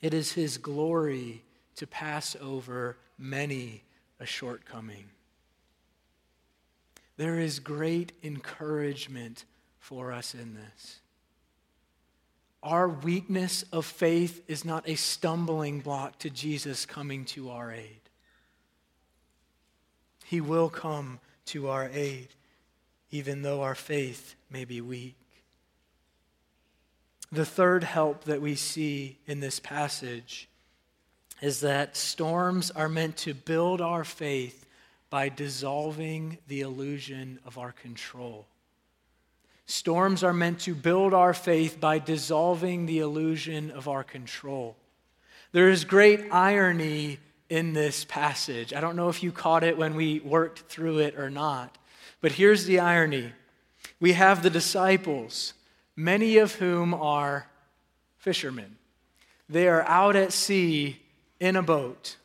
it 0.00 0.14
is 0.14 0.32
his 0.32 0.58
glory 0.58 1.42
to 1.76 1.86
pass 1.86 2.36
over 2.40 2.96
many 3.18 3.82
a 4.18 4.26
shortcoming. 4.26 5.04
There 7.16 7.38
is 7.38 7.58
great 7.58 8.12
encouragement 8.22 9.44
for 9.78 10.12
us 10.12 10.34
in 10.34 10.54
this. 10.54 11.00
Our 12.62 12.88
weakness 12.88 13.64
of 13.72 13.86
faith 13.86 14.42
is 14.48 14.64
not 14.64 14.88
a 14.88 14.96
stumbling 14.96 15.80
block 15.80 16.18
to 16.20 16.30
Jesus 16.30 16.86
coming 16.86 17.24
to 17.26 17.50
our 17.50 17.72
aid. 17.72 18.00
He 20.24 20.40
will 20.40 20.68
come 20.68 21.20
to 21.46 21.68
our 21.68 21.88
aid, 21.92 22.28
even 23.10 23.42
though 23.42 23.62
our 23.62 23.74
faith 23.74 24.34
may 24.50 24.64
be 24.64 24.80
weak. 24.80 25.16
The 27.30 27.46
third 27.46 27.84
help 27.84 28.24
that 28.24 28.42
we 28.42 28.54
see 28.54 29.18
in 29.26 29.40
this 29.40 29.60
passage 29.60 30.48
is 31.40 31.60
that 31.60 31.96
storms 31.96 32.70
are 32.70 32.88
meant 32.88 33.16
to 33.18 33.34
build 33.34 33.80
our 33.80 34.04
faith 34.04 34.66
by 35.10 35.28
dissolving 35.28 36.38
the 36.48 36.60
illusion 36.60 37.38
of 37.46 37.56
our 37.56 37.72
control. 37.72 38.46
Storms 39.68 40.24
are 40.24 40.32
meant 40.32 40.60
to 40.60 40.74
build 40.74 41.12
our 41.12 41.34
faith 41.34 41.78
by 41.78 41.98
dissolving 41.98 42.86
the 42.86 43.00
illusion 43.00 43.70
of 43.70 43.86
our 43.86 44.02
control. 44.02 44.74
There 45.52 45.68
is 45.68 45.84
great 45.84 46.32
irony 46.32 47.18
in 47.50 47.74
this 47.74 48.06
passage. 48.06 48.72
I 48.72 48.80
don't 48.80 48.96
know 48.96 49.10
if 49.10 49.22
you 49.22 49.30
caught 49.30 49.62
it 49.64 49.76
when 49.76 49.94
we 49.94 50.20
worked 50.20 50.60
through 50.70 51.00
it 51.00 51.18
or 51.18 51.28
not, 51.28 51.76
but 52.22 52.32
here's 52.32 52.64
the 52.64 52.80
irony. 52.80 53.32
We 54.00 54.14
have 54.14 54.42
the 54.42 54.48
disciples 54.48 55.52
many 55.94 56.38
of 56.38 56.54
whom 56.54 56.94
are 56.94 57.50
fishermen. 58.16 58.78
They 59.50 59.68
are 59.68 59.82
out 59.82 60.16
at 60.16 60.32
sea 60.32 61.02
in 61.40 61.56
a 61.56 61.62
boat. 61.62 62.16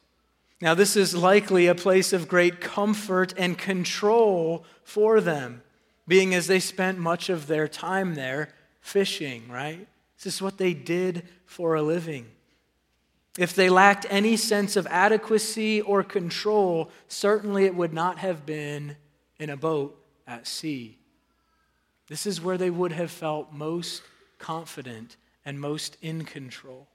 Now, 0.62 0.76
this 0.76 0.96
is 0.96 1.14
likely 1.14 1.68
a 1.68 1.76
place 1.76 2.14
of 2.14 2.30
great 2.30 2.62
comfort 2.62 3.34
and 3.36 3.58
control 3.58 4.64
for 4.86 5.20
them, 5.20 5.62
being 6.08 6.34
as 6.34 6.48
they 6.48 6.60
spent 6.60 6.98
much 6.98 7.30
of 7.30 7.48
their 7.48 7.68
time 7.68 8.16
there 8.16 8.50
fishing, 8.82 9.48
right? 9.50 9.88
This 10.22 10.36
is 10.36 10.42
what 10.42 10.58
they 10.58 10.74
did 10.74 11.24
for 11.46 11.76
a 11.76 11.82
living. 11.82 12.28
If 13.38 13.56
they 13.56 13.70
lacked 13.70 14.06
any 14.10 14.38
sense 14.38 14.76
of 14.76 14.86
adequacy 14.88 15.82
or 15.82 16.04
control, 16.04 16.92
certainly 17.08 17.66
it 17.66 17.76
would 17.76 17.94
not 17.94 18.20
have 18.20 18.46
been 18.46 18.96
in 19.40 19.50
a 19.50 19.58
boat 19.58 20.00
at 20.28 20.46
sea. 20.46 20.98
This 22.08 22.26
is 22.26 22.42
where 22.42 22.58
they 22.58 22.70
would 22.70 22.92
have 22.92 23.10
felt 23.10 23.52
most 23.52 24.04
confident 24.38 25.16
and 25.46 25.60
most 25.60 25.98
in 26.02 26.26
control. 26.26 26.88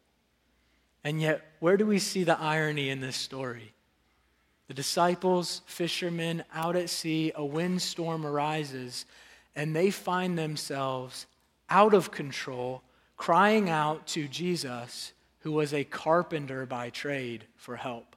And 1.03 1.21
yet, 1.21 1.43
where 1.61 1.77
do 1.77 1.87
we 1.87 1.99
see 1.99 2.25
the 2.25 2.39
irony 2.39 2.91
in 2.91 3.01
this 3.01 3.17
story? 3.17 3.73
The 4.69 4.75
disciples, 4.75 5.63
fishermen, 5.67 6.45
out 6.55 6.77
at 6.77 6.91
sea, 6.91 7.33
a 7.35 7.45
windstorm 7.45 8.27
arises, 8.27 9.07
and 9.57 9.75
they 9.75 9.91
find 9.91 10.39
themselves 10.39 11.27
out 11.71 11.95
of 11.95 12.11
control, 12.11 12.83
crying 13.17 13.71
out 13.71 14.07
to 14.09 14.29
Jesus, 14.29 15.13
who 15.41 15.53
was 15.53 15.73
a 15.73 15.85
carpenter 15.85 16.67
by 16.67 16.91
trade, 16.91 17.47
for 17.57 17.77
help. 17.77 18.15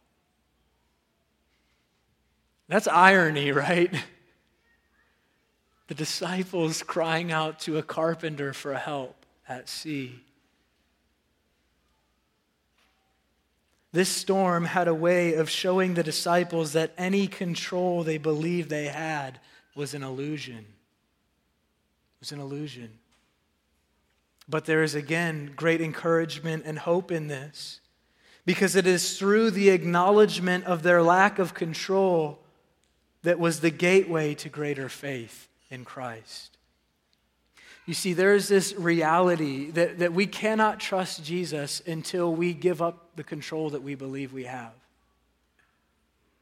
That's 2.67 2.87
irony, 2.87 3.51
right? 3.51 3.93
the 5.87 5.95
disciples 5.95 6.83
crying 6.83 7.31
out 7.31 7.59
to 7.59 7.77
a 7.77 7.83
carpenter 7.83 8.53
for 8.53 8.73
help 8.75 9.25
at 9.47 9.67
sea. 9.67 10.21
This 13.93 14.09
storm 14.09 14.65
had 14.65 14.87
a 14.87 14.93
way 14.93 15.33
of 15.33 15.49
showing 15.49 15.93
the 15.93 16.03
disciples 16.03 16.73
that 16.73 16.93
any 16.97 17.27
control 17.27 18.03
they 18.03 18.17
believed 18.17 18.69
they 18.69 18.85
had 18.85 19.39
was 19.75 19.93
an 19.93 20.03
illusion. 20.03 20.59
It 20.59 22.19
was 22.21 22.31
an 22.31 22.39
illusion. 22.39 22.99
But 24.47 24.65
there 24.65 24.83
is 24.83 24.95
again 24.95 25.53
great 25.55 25.81
encouragement 25.81 26.63
and 26.65 26.79
hope 26.79 27.11
in 27.11 27.27
this 27.27 27.81
because 28.45 28.75
it 28.75 28.87
is 28.87 29.17
through 29.17 29.51
the 29.51 29.69
acknowledgement 29.69 30.65
of 30.65 30.83
their 30.83 31.03
lack 31.03 31.37
of 31.37 31.53
control 31.53 32.39
that 33.23 33.39
was 33.39 33.59
the 33.59 33.69
gateway 33.69 34.33
to 34.35 34.49
greater 34.49 34.89
faith 34.89 35.47
in 35.69 35.85
Christ. 35.85 36.57
You 37.85 37.93
see, 37.93 38.13
there 38.13 38.35
is 38.35 38.47
this 38.47 38.73
reality 38.73 39.71
that, 39.71 39.99
that 39.99 40.13
we 40.13 40.27
cannot 40.27 40.79
trust 40.79 41.23
Jesus 41.23 41.81
until 41.85 42.33
we 42.33 42.53
give 42.53 42.81
up 42.81 43.15
the 43.15 43.23
control 43.23 43.71
that 43.71 43.81
we 43.81 43.95
believe 43.95 44.31
we 44.31 44.45
have. 44.45 44.73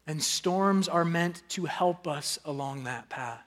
And 0.06 0.22
storms 0.22 0.88
are 0.88 1.06
meant 1.06 1.42
to 1.50 1.66
help 1.66 2.08
us 2.08 2.40
along 2.44 2.84
that 2.84 3.10
path. 3.10 3.46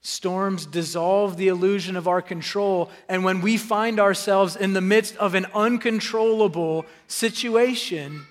Storms 0.00 0.64
dissolve 0.64 1.36
the 1.36 1.48
illusion 1.48 1.96
of 1.96 2.08
our 2.08 2.22
control, 2.22 2.90
and 3.08 3.24
when 3.24 3.40
we 3.40 3.56
find 3.56 4.00
ourselves 4.00 4.56
in 4.56 4.72
the 4.72 4.80
midst 4.80 5.16
of 5.16 5.34
an 5.34 5.46
uncontrollable 5.54 6.86
situation, 7.08 8.24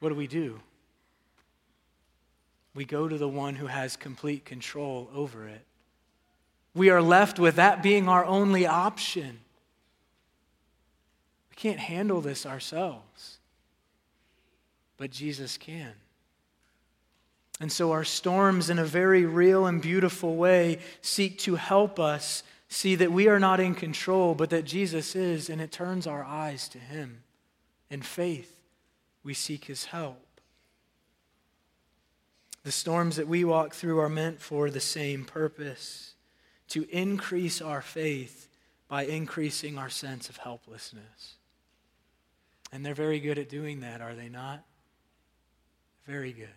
what 0.00 0.08
do 0.08 0.14
we 0.14 0.26
do? 0.26 0.58
we 2.74 2.84
go 2.84 3.08
to 3.08 3.18
the 3.18 3.28
one 3.28 3.54
who 3.54 3.66
has 3.66 3.96
complete 3.96 4.44
control 4.44 5.10
over 5.14 5.46
it. 5.46 5.64
We 6.74 6.90
are 6.90 7.02
left 7.02 7.38
with 7.38 7.56
that 7.56 7.82
being 7.82 8.08
our 8.08 8.24
only 8.24 8.66
option. 8.66 9.40
We 11.50 11.56
can't 11.56 11.78
handle 11.78 12.20
this 12.20 12.46
ourselves, 12.46 13.38
but 14.96 15.10
Jesus 15.10 15.58
can. 15.58 15.92
And 17.60 17.70
so 17.70 17.92
our 17.92 18.04
storms, 18.04 18.70
in 18.70 18.78
a 18.78 18.84
very 18.84 19.24
real 19.24 19.66
and 19.66 19.80
beautiful 19.80 20.34
way, 20.34 20.78
seek 21.00 21.38
to 21.40 21.56
help 21.56 22.00
us 22.00 22.42
see 22.68 22.94
that 22.94 23.12
we 23.12 23.28
are 23.28 23.38
not 23.38 23.60
in 23.60 23.74
control, 23.74 24.34
but 24.34 24.50
that 24.50 24.64
Jesus 24.64 25.14
is, 25.14 25.50
and 25.50 25.60
it 25.60 25.70
turns 25.70 26.06
our 26.06 26.24
eyes 26.24 26.68
to 26.70 26.78
Him. 26.78 27.22
In 27.90 28.00
faith, 28.00 28.58
we 29.22 29.34
seek 29.34 29.66
His 29.66 29.84
help. 29.84 30.26
The 32.64 32.72
storms 32.72 33.16
that 33.16 33.28
we 33.28 33.44
walk 33.44 33.74
through 33.74 34.00
are 34.00 34.08
meant 34.08 34.40
for 34.40 34.70
the 34.70 34.80
same 34.80 35.24
purpose 35.24 36.11
to 36.72 36.88
increase 36.90 37.60
our 37.60 37.82
faith 37.82 38.48
by 38.88 39.04
increasing 39.04 39.76
our 39.76 39.90
sense 39.90 40.30
of 40.30 40.38
helplessness. 40.38 41.34
And 42.72 42.84
they're 42.84 42.94
very 42.94 43.20
good 43.20 43.38
at 43.38 43.50
doing 43.50 43.80
that, 43.80 44.00
are 44.00 44.14
they 44.14 44.30
not? 44.30 44.64
Very 46.06 46.32
good. 46.32 46.48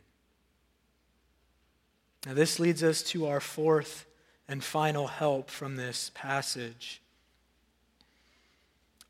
Now, 2.25 2.33
this 2.33 2.61
leads 2.61 2.81
us 2.81 3.03
to 3.03 3.27
our 3.27 3.41
fourth 3.41 4.05
and 4.47 4.63
final 4.63 5.07
help 5.07 5.49
from 5.49 5.75
this 5.75 6.11
passage. 6.13 7.01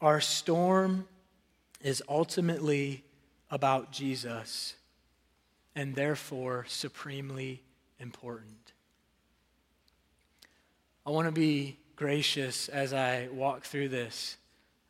Our 0.02 0.20
storm 0.20 1.08
is 1.82 2.02
ultimately 2.10 3.04
about 3.52 3.92
Jesus 3.92 4.74
and 5.76 5.94
therefore 5.94 6.66
supremely 6.68 7.62
important. 8.00 8.74
I 11.08 11.12
want 11.12 11.28
to 11.28 11.32
be 11.32 11.78
gracious 11.96 12.68
as 12.68 12.92
I 12.92 13.28
walk 13.32 13.64
through 13.64 13.90
this 13.90 14.38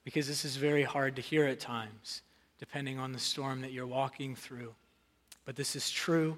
because 0.05 0.27
this 0.27 0.45
is 0.45 0.55
very 0.55 0.83
hard 0.83 1.17
to 1.17 1.21
hear 1.21 1.45
at 1.45 1.59
times, 1.59 2.21
depending 2.57 2.99
on 2.99 3.11
the 3.11 3.19
storm 3.19 3.59
that 3.61 3.73
you're 3.73 3.85
walking 3.85 4.33
through. 4.33 4.73
But 5.43 5.57
this 5.57 5.75
is 5.75 5.91
true, 5.91 6.37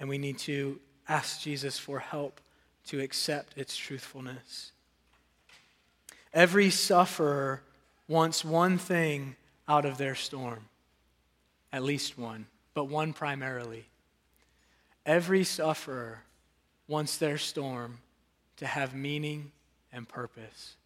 and 0.00 0.08
we 0.08 0.18
need 0.18 0.38
to 0.40 0.80
ask 1.08 1.40
Jesus 1.40 1.78
for 1.78 2.00
help 2.00 2.40
to 2.86 3.00
accept 3.00 3.56
its 3.56 3.76
truthfulness. 3.76 4.72
Every 6.34 6.70
sufferer 6.70 7.62
wants 8.08 8.44
one 8.44 8.76
thing 8.76 9.36
out 9.68 9.84
of 9.84 9.98
their 9.98 10.16
storm, 10.16 10.68
at 11.72 11.84
least 11.84 12.18
one, 12.18 12.46
but 12.74 12.84
one 12.86 13.12
primarily. 13.12 13.86
Every 15.04 15.44
sufferer 15.44 16.24
wants 16.88 17.18
their 17.18 17.38
storm 17.38 17.98
to 18.56 18.66
have 18.66 18.94
meaning 18.94 19.52
and 19.92 20.08
purpose. 20.08 20.76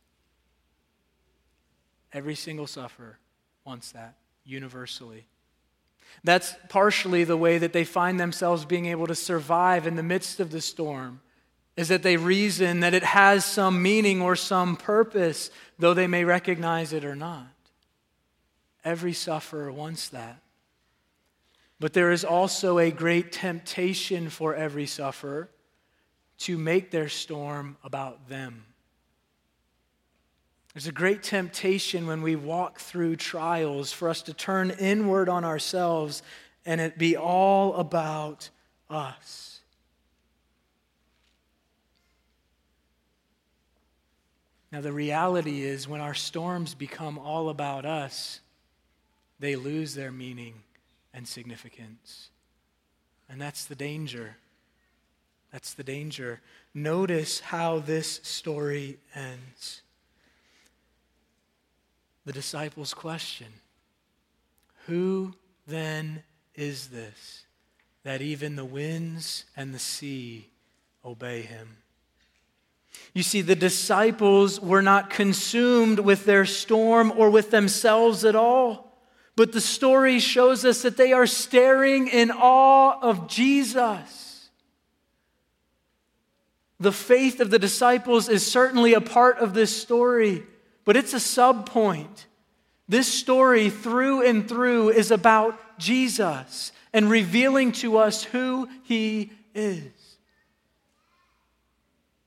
Every 2.12 2.35
single 2.35 2.66
sufferer 2.66 3.18
wants 3.64 3.92
that 3.92 4.16
universally. 4.44 5.26
That's 6.24 6.54
partially 6.68 7.24
the 7.24 7.37
way 7.37 7.59
that 7.59 7.72
they 7.72 7.85
find 7.85 8.18
themselves 8.18 8.64
being 8.64 8.87
able 8.87 9.06
to 9.06 9.14
survive 9.14 9.87
in 9.87 9.96
the 9.96 10.02
midst 10.02 10.40
of 10.40 10.50
the 10.50 10.61
storm, 10.61 11.20
is 11.76 11.88
that 11.88 12.02
they 12.02 12.16
reason 12.16 12.80
that 12.80 12.94
it 12.94 13.04
has 13.04 13.44
some 13.44 13.80
meaning 13.80 14.20
or 14.20 14.35
some 14.35 14.76
purpose, 14.76 15.50
though 15.78 15.94
they 15.94 16.09
may 16.09 16.24
recognize 16.24 16.92
it 16.92 17.04
or 17.04 17.14
not. 17.14 17.46
Every 18.85 19.12
sufferer 19.12 19.70
wants 19.70 20.09
that. 20.09 20.42
But 21.78 21.92
there 21.92 22.11
is 22.11 22.24
also 22.24 22.78
a 22.78 22.90
great 22.90 23.33
temptation 23.33 24.28
for 24.28 24.54
every 24.54 24.87
sufferer 24.87 25.48
to 26.40 26.59
make 26.59 26.90
their 26.90 27.09
storm 27.09 27.76
about 27.85 28.29
them. 28.29 28.64
There's 30.74 30.87
a 30.87 30.92
great 30.92 31.22
temptation 31.22 32.07
when 32.07 32.22
we 32.22 32.37
walk 32.37 32.79
through 32.79 33.16
trials 33.16 33.92
for 33.92 34.09
us 34.09 34.22
to 34.22 34.35
turn 34.35 34.70
inward 34.70 35.29
on 35.29 35.44
ourselves 35.44 36.22
and 36.64 36.81
it 36.81 36.96
be 36.96 37.16
all 37.16 37.74
about 37.74 38.50
us. 38.88 39.61
Now, 44.72 44.81
the 44.81 44.92
reality 44.92 45.62
is 45.62 45.88
when 45.88 46.00
our 46.00 46.14
storms 46.14 46.74
become 46.74 47.18
all 47.18 47.48
about 47.48 47.85
us, 47.85 48.40
they 49.40 49.57
lose 49.57 49.94
their 49.94 50.12
meaning 50.12 50.55
and 51.12 51.26
significance. 51.26 52.31
And 53.29 53.40
that's 53.40 53.64
the 53.64 53.74
danger. 53.74 54.37
That's 55.52 55.74
the 55.74 55.82
danger. 55.82 56.40
Notice 56.74 57.40
how 57.40 57.80
this 57.80 58.20
story 58.22 58.98
ends 59.14 59.82
the 62.24 62.32
disciples' 62.32 62.94
question 62.94 63.48
Who 64.86 65.34
then 65.66 66.22
is 66.54 66.88
this 66.88 67.44
that 68.04 68.22
even 68.22 68.56
the 68.56 68.64
winds 68.64 69.44
and 69.56 69.74
the 69.74 69.78
sea 69.78 70.48
obey 71.04 71.42
him? 71.42 71.78
You 73.14 73.22
see, 73.22 73.40
the 73.40 73.56
disciples 73.56 74.60
were 74.60 74.82
not 74.82 75.10
consumed 75.10 75.98
with 75.98 76.24
their 76.24 76.44
storm 76.44 77.12
or 77.16 77.30
with 77.30 77.50
themselves 77.50 78.24
at 78.24 78.36
all. 78.36 78.96
But 79.36 79.52
the 79.52 79.60
story 79.60 80.18
shows 80.18 80.64
us 80.64 80.82
that 80.82 80.96
they 80.96 81.12
are 81.12 81.26
staring 81.26 82.08
in 82.08 82.30
awe 82.30 82.98
of 83.00 83.26
Jesus. 83.26 84.29
The 86.80 86.92
faith 86.92 87.40
of 87.40 87.50
the 87.50 87.58
disciples 87.58 88.28
is 88.28 88.50
certainly 88.50 88.94
a 88.94 89.00
part 89.00 89.38
of 89.38 89.54
this 89.54 89.80
story 89.80 90.42
but 90.84 90.96
it's 90.96 91.14
a 91.14 91.20
sub 91.20 91.66
point. 91.66 92.26
This 92.88 93.06
story, 93.06 93.70
through 93.70 94.26
and 94.26 94.48
through, 94.48 94.90
is 94.90 95.10
about 95.10 95.78
Jesus 95.78 96.72
and 96.92 97.08
revealing 97.08 97.72
to 97.72 97.98
us 97.98 98.24
who 98.24 98.68
he 98.82 99.30
is. 99.54 99.92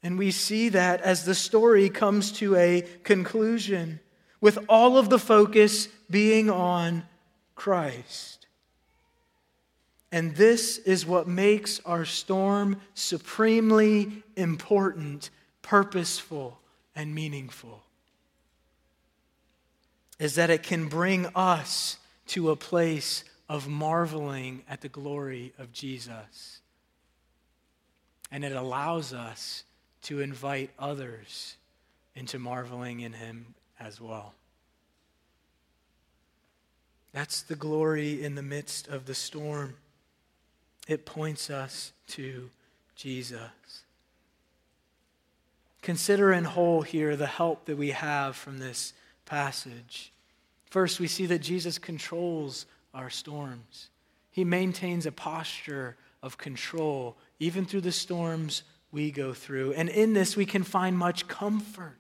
And 0.02 0.18
we 0.18 0.32
see 0.32 0.70
that 0.70 1.02
as 1.02 1.26
the 1.26 1.36
story 1.36 1.90
comes 1.90 2.32
to 2.34 2.56
a 2.56 2.86
conclusion, 3.04 4.00
with 4.40 4.58
all 4.70 4.98
of 4.98 5.10
the 5.10 5.20
focus 5.20 5.88
being 6.10 6.50
on 6.50 7.04
Christ. 7.56 8.33
And 10.14 10.36
this 10.36 10.78
is 10.78 11.08
what 11.08 11.28
makes 11.28 11.82
our 11.88 12.06
storm 12.06 12.80
supremely 12.94 14.24
important, 14.36 15.32
purposeful, 15.64 16.60
and 16.96 17.16
meaningful 17.16 17.82
is 20.20 20.36
that 20.36 20.52
it 20.52 20.62
can 20.62 20.88
bring 20.88 21.26
us 21.34 21.98
to 22.28 22.52
a 22.52 22.56
place 22.56 23.24
of 23.50 23.68
marveling 23.68 24.62
at 24.70 24.82
the 24.82 24.88
glory 24.88 25.52
of 25.58 25.74
Jesus. 25.74 26.62
And 28.32 28.46
it 28.46 28.56
allows 28.56 29.14
us 29.14 29.64
to 30.04 30.22
invite 30.22 30.70
others 30.78 31.58
into 32.16 32.38
marveling 32.38 33.00
in 33.00 33.14
him 33.14 33.56
as 33.80 34.00
well. 34.00 34.36
That's 37.14 37.42
the 37.42 37.56
glory 37.56 38.24
in 38.24 38.36
the 38.36 38.44
midst 38.44 38.88
of 38.88 39.08
the 39.08 39.16
storm. 39.16 39.74
It 40.88 41.06
points 41.06 41.50
us 41.50 41.94
to 42.08 42.50
Jesus. 42.96 43.40
Consider 45.82 46.32
in 46.32 46.44
whole 46.44 46.82
here 46.82 47.16
the 47.16 47.28
help 47.28 47.66
that 47.66 47.78
we 47.78 47.92
have 47.92 48.36
from 48.36 48.60
this 48.60 48.94
passage. 49.26 50.14
First, 50.70 51.00
we 51.00 51.08
see 51.08 51.26
that 51.28 51.40
Jesus 51.40 51.78
controls 51.78 52.66
our 52.94 53.10
storms. 53.10 53.90
He 54.32 54.44
maintains 54.44 55.06
a 55.06 55.12
posture 55.12 55.98
of 56.22 56.38
control 56.38 57.18
even 57.40 57.66
through 57.66 57.82
the 57.82 57.92
storms 57.92 58.64
we 58.92 59.12
go 59.12 59.34
through. 59.34 59.74
And 59.74 59.90
in 59.90 60.14
this, 60.14 60.38
we 60.38 60.46
can 60.46 60.64
find 60.64 60.98
much 60.98 61.28
comfort 61.28 61.98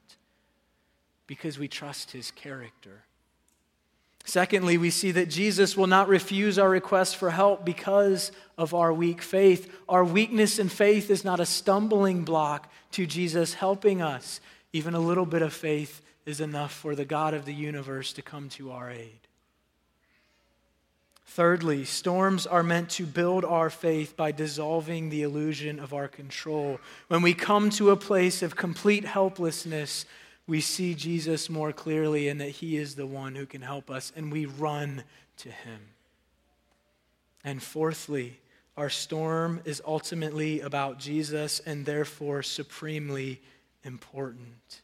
because 1.27 1.59
we 1.59 1.67
trust 1.67 2.11
his 2.11 2.31
character. 2.31 3.03
Secondly, 4.25 4.77
we 4.77 4.89
see 4.89 5.11
that 5.11 5.29
Jesus 5.29 5.75
will 5.75 5.87
not 5.87 6.07
refuse 6.07 6.57
our 6.57 6.69
request 6.69 7.17
for 7.17 7.29
help 7.29 7.65
because 7.65 8.31
of 8.57 8.73
our 8.73 8.93
weak 8.93 9.21
faith. 9.21 9.71
Our 9.89 10.05
weakness 10.05 10.59
in 10.59 10.69
faith 10.69 11.09
is 11.09 11.25
not 11.25 11.41
a 11.41 11.45
stumbling 11.45 12.23
block 12.23 12.71
to 12.91 13.05
Jesus 13.05 13.55
helping 13.55 14.01
us. 14.01 14.39
Even 14.71 14.93
a 14.93 14.99
little 14.99 15.25
bit 15.25 15.41
of 15.41 15.53
faith 15.53 16.01
is 16.25 16.39
enough 16.39 16.71
for 16.71 16.95
the 16.95 17.05
God 17.05 17.33
of 17.33 17.43
the 17.43 17.53
universe 17.53 18.13
to 18.13 18.21
come 18.21 18.47
to 18.49 18.71
our 18.71 18.89
aid. 18.89 19.19
Thirdly, 21.25 21.83
storms 21.83 22.45
are 22.45 22.63
meant 22.63 22.89
to 22.91 23.05
build 23.05 23.43
our 23.43 23.71
faith 23.71 24.15
by 24.15 24.31
dissolving 24.31 25.09
the 25.09 25.23
illusion 25.23 25.79
of 25.79 25.91
our 25.91 26.07
control. 26.07 26.79
When 27.07 27.23
we 27.23 27.33
come 27.33 27.71
to 27.71 27.89
a 27.89 27.97
place 27.97 28.43
of 28.43 28.55
complete 28.55 29.03
helplessness, 29.03 30.05
we 30.47 30.61
see 30.61 30.93
Jesus 30.93 31.49
more 31.49 31.71
clearly 31.71 32.27
and 32.27 32.41
that 32.41 32.49
He 32.49 32.77
is 32.77 32.95
the 32.95 33.07
one 33.07 33.35
who 33.35 33.45
can 33.45 33.61
help 33.61 33.89
us, 33.89 34.11
and 34.15 34.31
we 34.31 34.45
run 34.45 35.03
to 35.37 35.49
Him. 35.49 35.79
And 37.43 37.61
fourthly, 37.61 38.39
our 38.75 38.89
storm 38.89 39.61
is 39.65 39.81
ultimately 39.85 40.61
about 40.61 40.97
Jesus 40.97 41.59
and 41.59 41.85
therefore 41.85 42.41
supremely 42.41 43.41
important. 43.83 44.81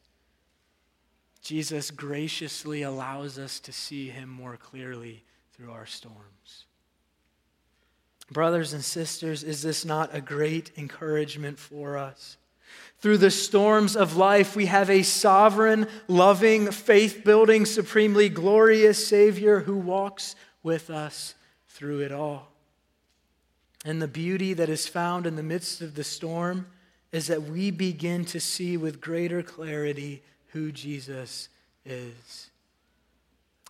Jesus 1.42 1.90
graciously 1.90 2.84
allows 2.84 3.40
us 3.40 3.60
to 3.62 3.72
see 3.72 4.10
him 4.10 4.30
more 4.30 4.58
clearly 4.58 5.24
through 5.54 5.72
our 5.72 5.86
storms. 5.86 6.66
Brothers 8.32 8.74
and 8.74 8.84
sisters, 8.84 9.44
is 9.44 9.64
this 9.64 9.84
not 9.86 10.14
a 10.14 10.22
great 10.22 10.72
encouragement 10.78 11.58
for 11.58 11.98
us? 11.98 12.38
Through 13.00 13.20
the 13.20 13.32
storms 13.32 13.96
of 13.96 14.18
life, 14.18 14.56
we 14.56 14.66
have 14.66 14.90
a 14.90 15.04
sovereign, 15.04 15.88
loving, 16.08 16.70
faith 16.72 17.24
building, 17.24 17.66
supremely 17.66 18.28
glorious 18.28 19.08
Savior 19.08 19.62
who 19.62 19.78
walks 19.78 20.36
with 20.64 20.90
us 20.90 21.36
through 21.68 22.02
it 22.02 22.12
all. 22.12 22.52
And 23.86 24.02
the 24.02 24.08
beauty 24.08 24.54
that 24.54 24.68
is 24.68 24.88
found 24.88 25.26
in 25.26 25.38
the 25.38 25.44
midst 25.44 25.82
of 25.82 25.96
the 25.96 26.04
storm 26.04 26.68
is 27.14 27.28
that 27.28 27.44
we 27.44 27.72
begin 27.72 28.26
to 28.26 28.40
see 28.40 28.76
with 28.76 29.00
greater 29.00 29.42
clarity 29.42 30.22
who 30.48 30.72
Jesus 30.74 31.48
is. 31.86 32.50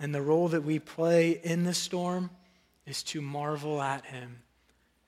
And 0.01 0.15
the 0.15 0.21
role 0.21 0.47
that 0.47 0.63
we 0.63 0.79
play 0.79 1.39
in 1.43 1.65
the 1.65 1.73
storm 1.73 2.31
is 2.87 3.03
to 3.03 3.21
marvel 3.21 3.79
at 3.81 4.05
him 4.05 4.41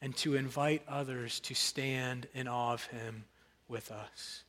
and 0.01 0.15
to 0.17 0.35
invite 0.35 0.83
others 0.87 1.39
to 1.41 1.55
stand 1.55 2.27
in 2.33 2.47
awe 2.47 2.73
of 2.73 2.85
him 2.85 3.23
with 3.71 3.89
us. 3.89 4.43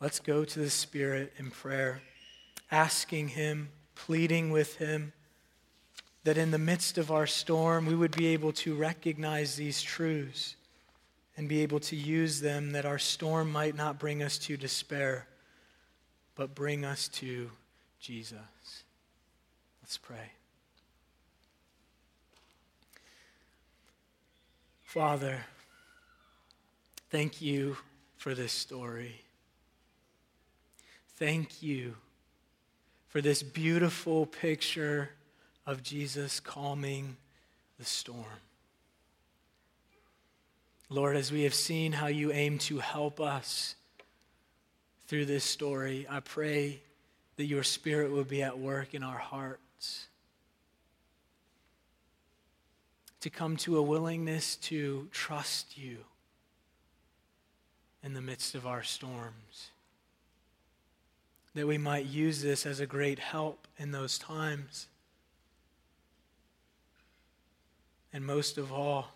Let's 0.00 0.20
go 0.20 0.44
to 0.44 0.58
the 0.60 0.70
Spirit 0.70 1.32
in 1.38 1.50
prayer, 1.50 2.02
asking 2.70 3.28
him, 3.28 3.70
pleading 3.96 4.52
with 4.52 4.76
him 4.76 5.12
that 6.22 6.38
in 6.38 6.50
the 6.50 6.58
midst 6.58 6.98
of 6.98 7.10
our 7.10 7.26
storm 7.26 7.86
we 7.86 7.94
would 7.94 8.14
be 8.14 8.28
able 8.28 8.52
to 8.52 8.74
recognize 8.74 9.56
these 9.56 9.82
truths 9.82 10.54
and 11.36 11.48
be 11.48 11.62
able 11.62 11.80
to 11.80 11.96
use 11.96 12.40
them 12.40 12.72
that 12.72 12.84
our 12.84 12.98
storm 12.98 13.50
might 13.50 13.74
not 13.74 13.98
bring 13.98 14.22
us 14.22 14.38
to 14.38 14.56
despair, 14.56 15.26
but 16.36 16.54
bring 16.54 16.84
us 16.84 17.08
to 17.08 17.50
Jesus. 17.98 18.38
Let's 19.82 19.96
pray. 19.96 20.32
Father, 24.84 25.44
thank 27.10 27.40
you 27.40 27.76
for 28.16 28.34
this 28.34 28.52
story. 28.52 29.22
Thank 31.16 31.62
you 31.62 31.96
for 33.08 33.20
this 33.20 33.42
beautiful 33.42 34.26
picture 34.26 35.10
of 35.66 35.82
Jesus 35.82 36.40
calming 36.40 37.16
the 37.78 37.84
storm. 37.84 38.24
Lord, 40.90 41.16
as 41.16 41.30
we 41.30 41.42
have 41.42 41.54
seen 41.54 41.92
how 41.92 42.06
you 42.06 42.32
aim 42.32 42.58
to 42.60 42.78
help 42.78 43.20
us 43.20 43.74
through 45.06 45.26
this 45.26 45.44
story, 45.44 46.06
I 46.08 46.20
pray 46.20 46.80
that 47.36 47.44
your 47.44 47.62
Spirit 47.62 48.10
will 48.10 48.24
be 48.24 48.42
at 48.42 48.58
work 48.58 48.94
in 48.94 49.02
our 49.02 49.18
hearts. 49.18 50.06
To 53.20 53.30
come 53.30 53.56
to 53.58 53.78
a 53.78 53.82
willingness 53.82 54.56
to 54.56 55.08
trust 55.12 55.76
you 55.76 55.98
in 58.02 58.14
the 58.14 58.20
midst 58.20 58.54
of 58.54 58.66
our 58.66 58.82
storms. 58.82 59.70
That 61.54 61.66
we 61.66 61.78
might 61.78 62.06
use 62.06 62.42
this 62.42 62.66
as 62.66 62.80
a 62.80 62.86
great 62.86 63.18
help 63.18 63.66
in 63.78 63.90
those 63.90 64.18
times. 64.18 64.86
And 68.12 68.24
most 68.24 68.58
of 68.58 68.72
all, 68.72 69.08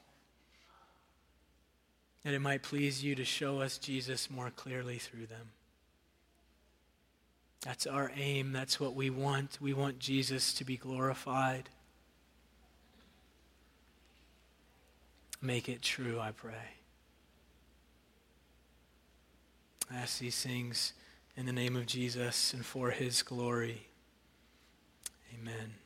that 2.24 2.34
it 2.34 2.40
might 2.40 2.62
please 2.62 3.02
you 3.02 3.14
to 3.14 3.24
show 3.24 3.60
us 3.60 3.78
Jesus 3.78 4.30
more 4.30 4.50
clearly 4.50 4.98
through 4.98 5.26
them. 5.26 5.50
That's 7.62 7.86
our 7.86 8.10
aim. 8.16 8.52
That's 8.52 8.80
what 8.80 8.94
we 8.94 9.08
want. 9.08 9.58
We 9.60 9.72
want 9.72 9.98
Jesus 9.98 10.52
to 10.54 10.64
be 10.64 10.76
glorified. 10.76 11.68
Make 15.40 15.68
it 15.68 15.82
true, 15.82 16.20
I 16.20 16.32
pray. 16.32 16.81
I 19.92 20.00
ask 20.00 20.18
these 20.18 20.40
things 20.42 20.94
in 21.36 21.46
the 21.46 21.52
name 21.52 21.76
of 21.76 21.86
Jesus 21.86 22.54
and 22.54 22.64
for 22.64 22.90
his 22.90 23.22
glory. 23.22 23.88
Amen. 25.34 25.81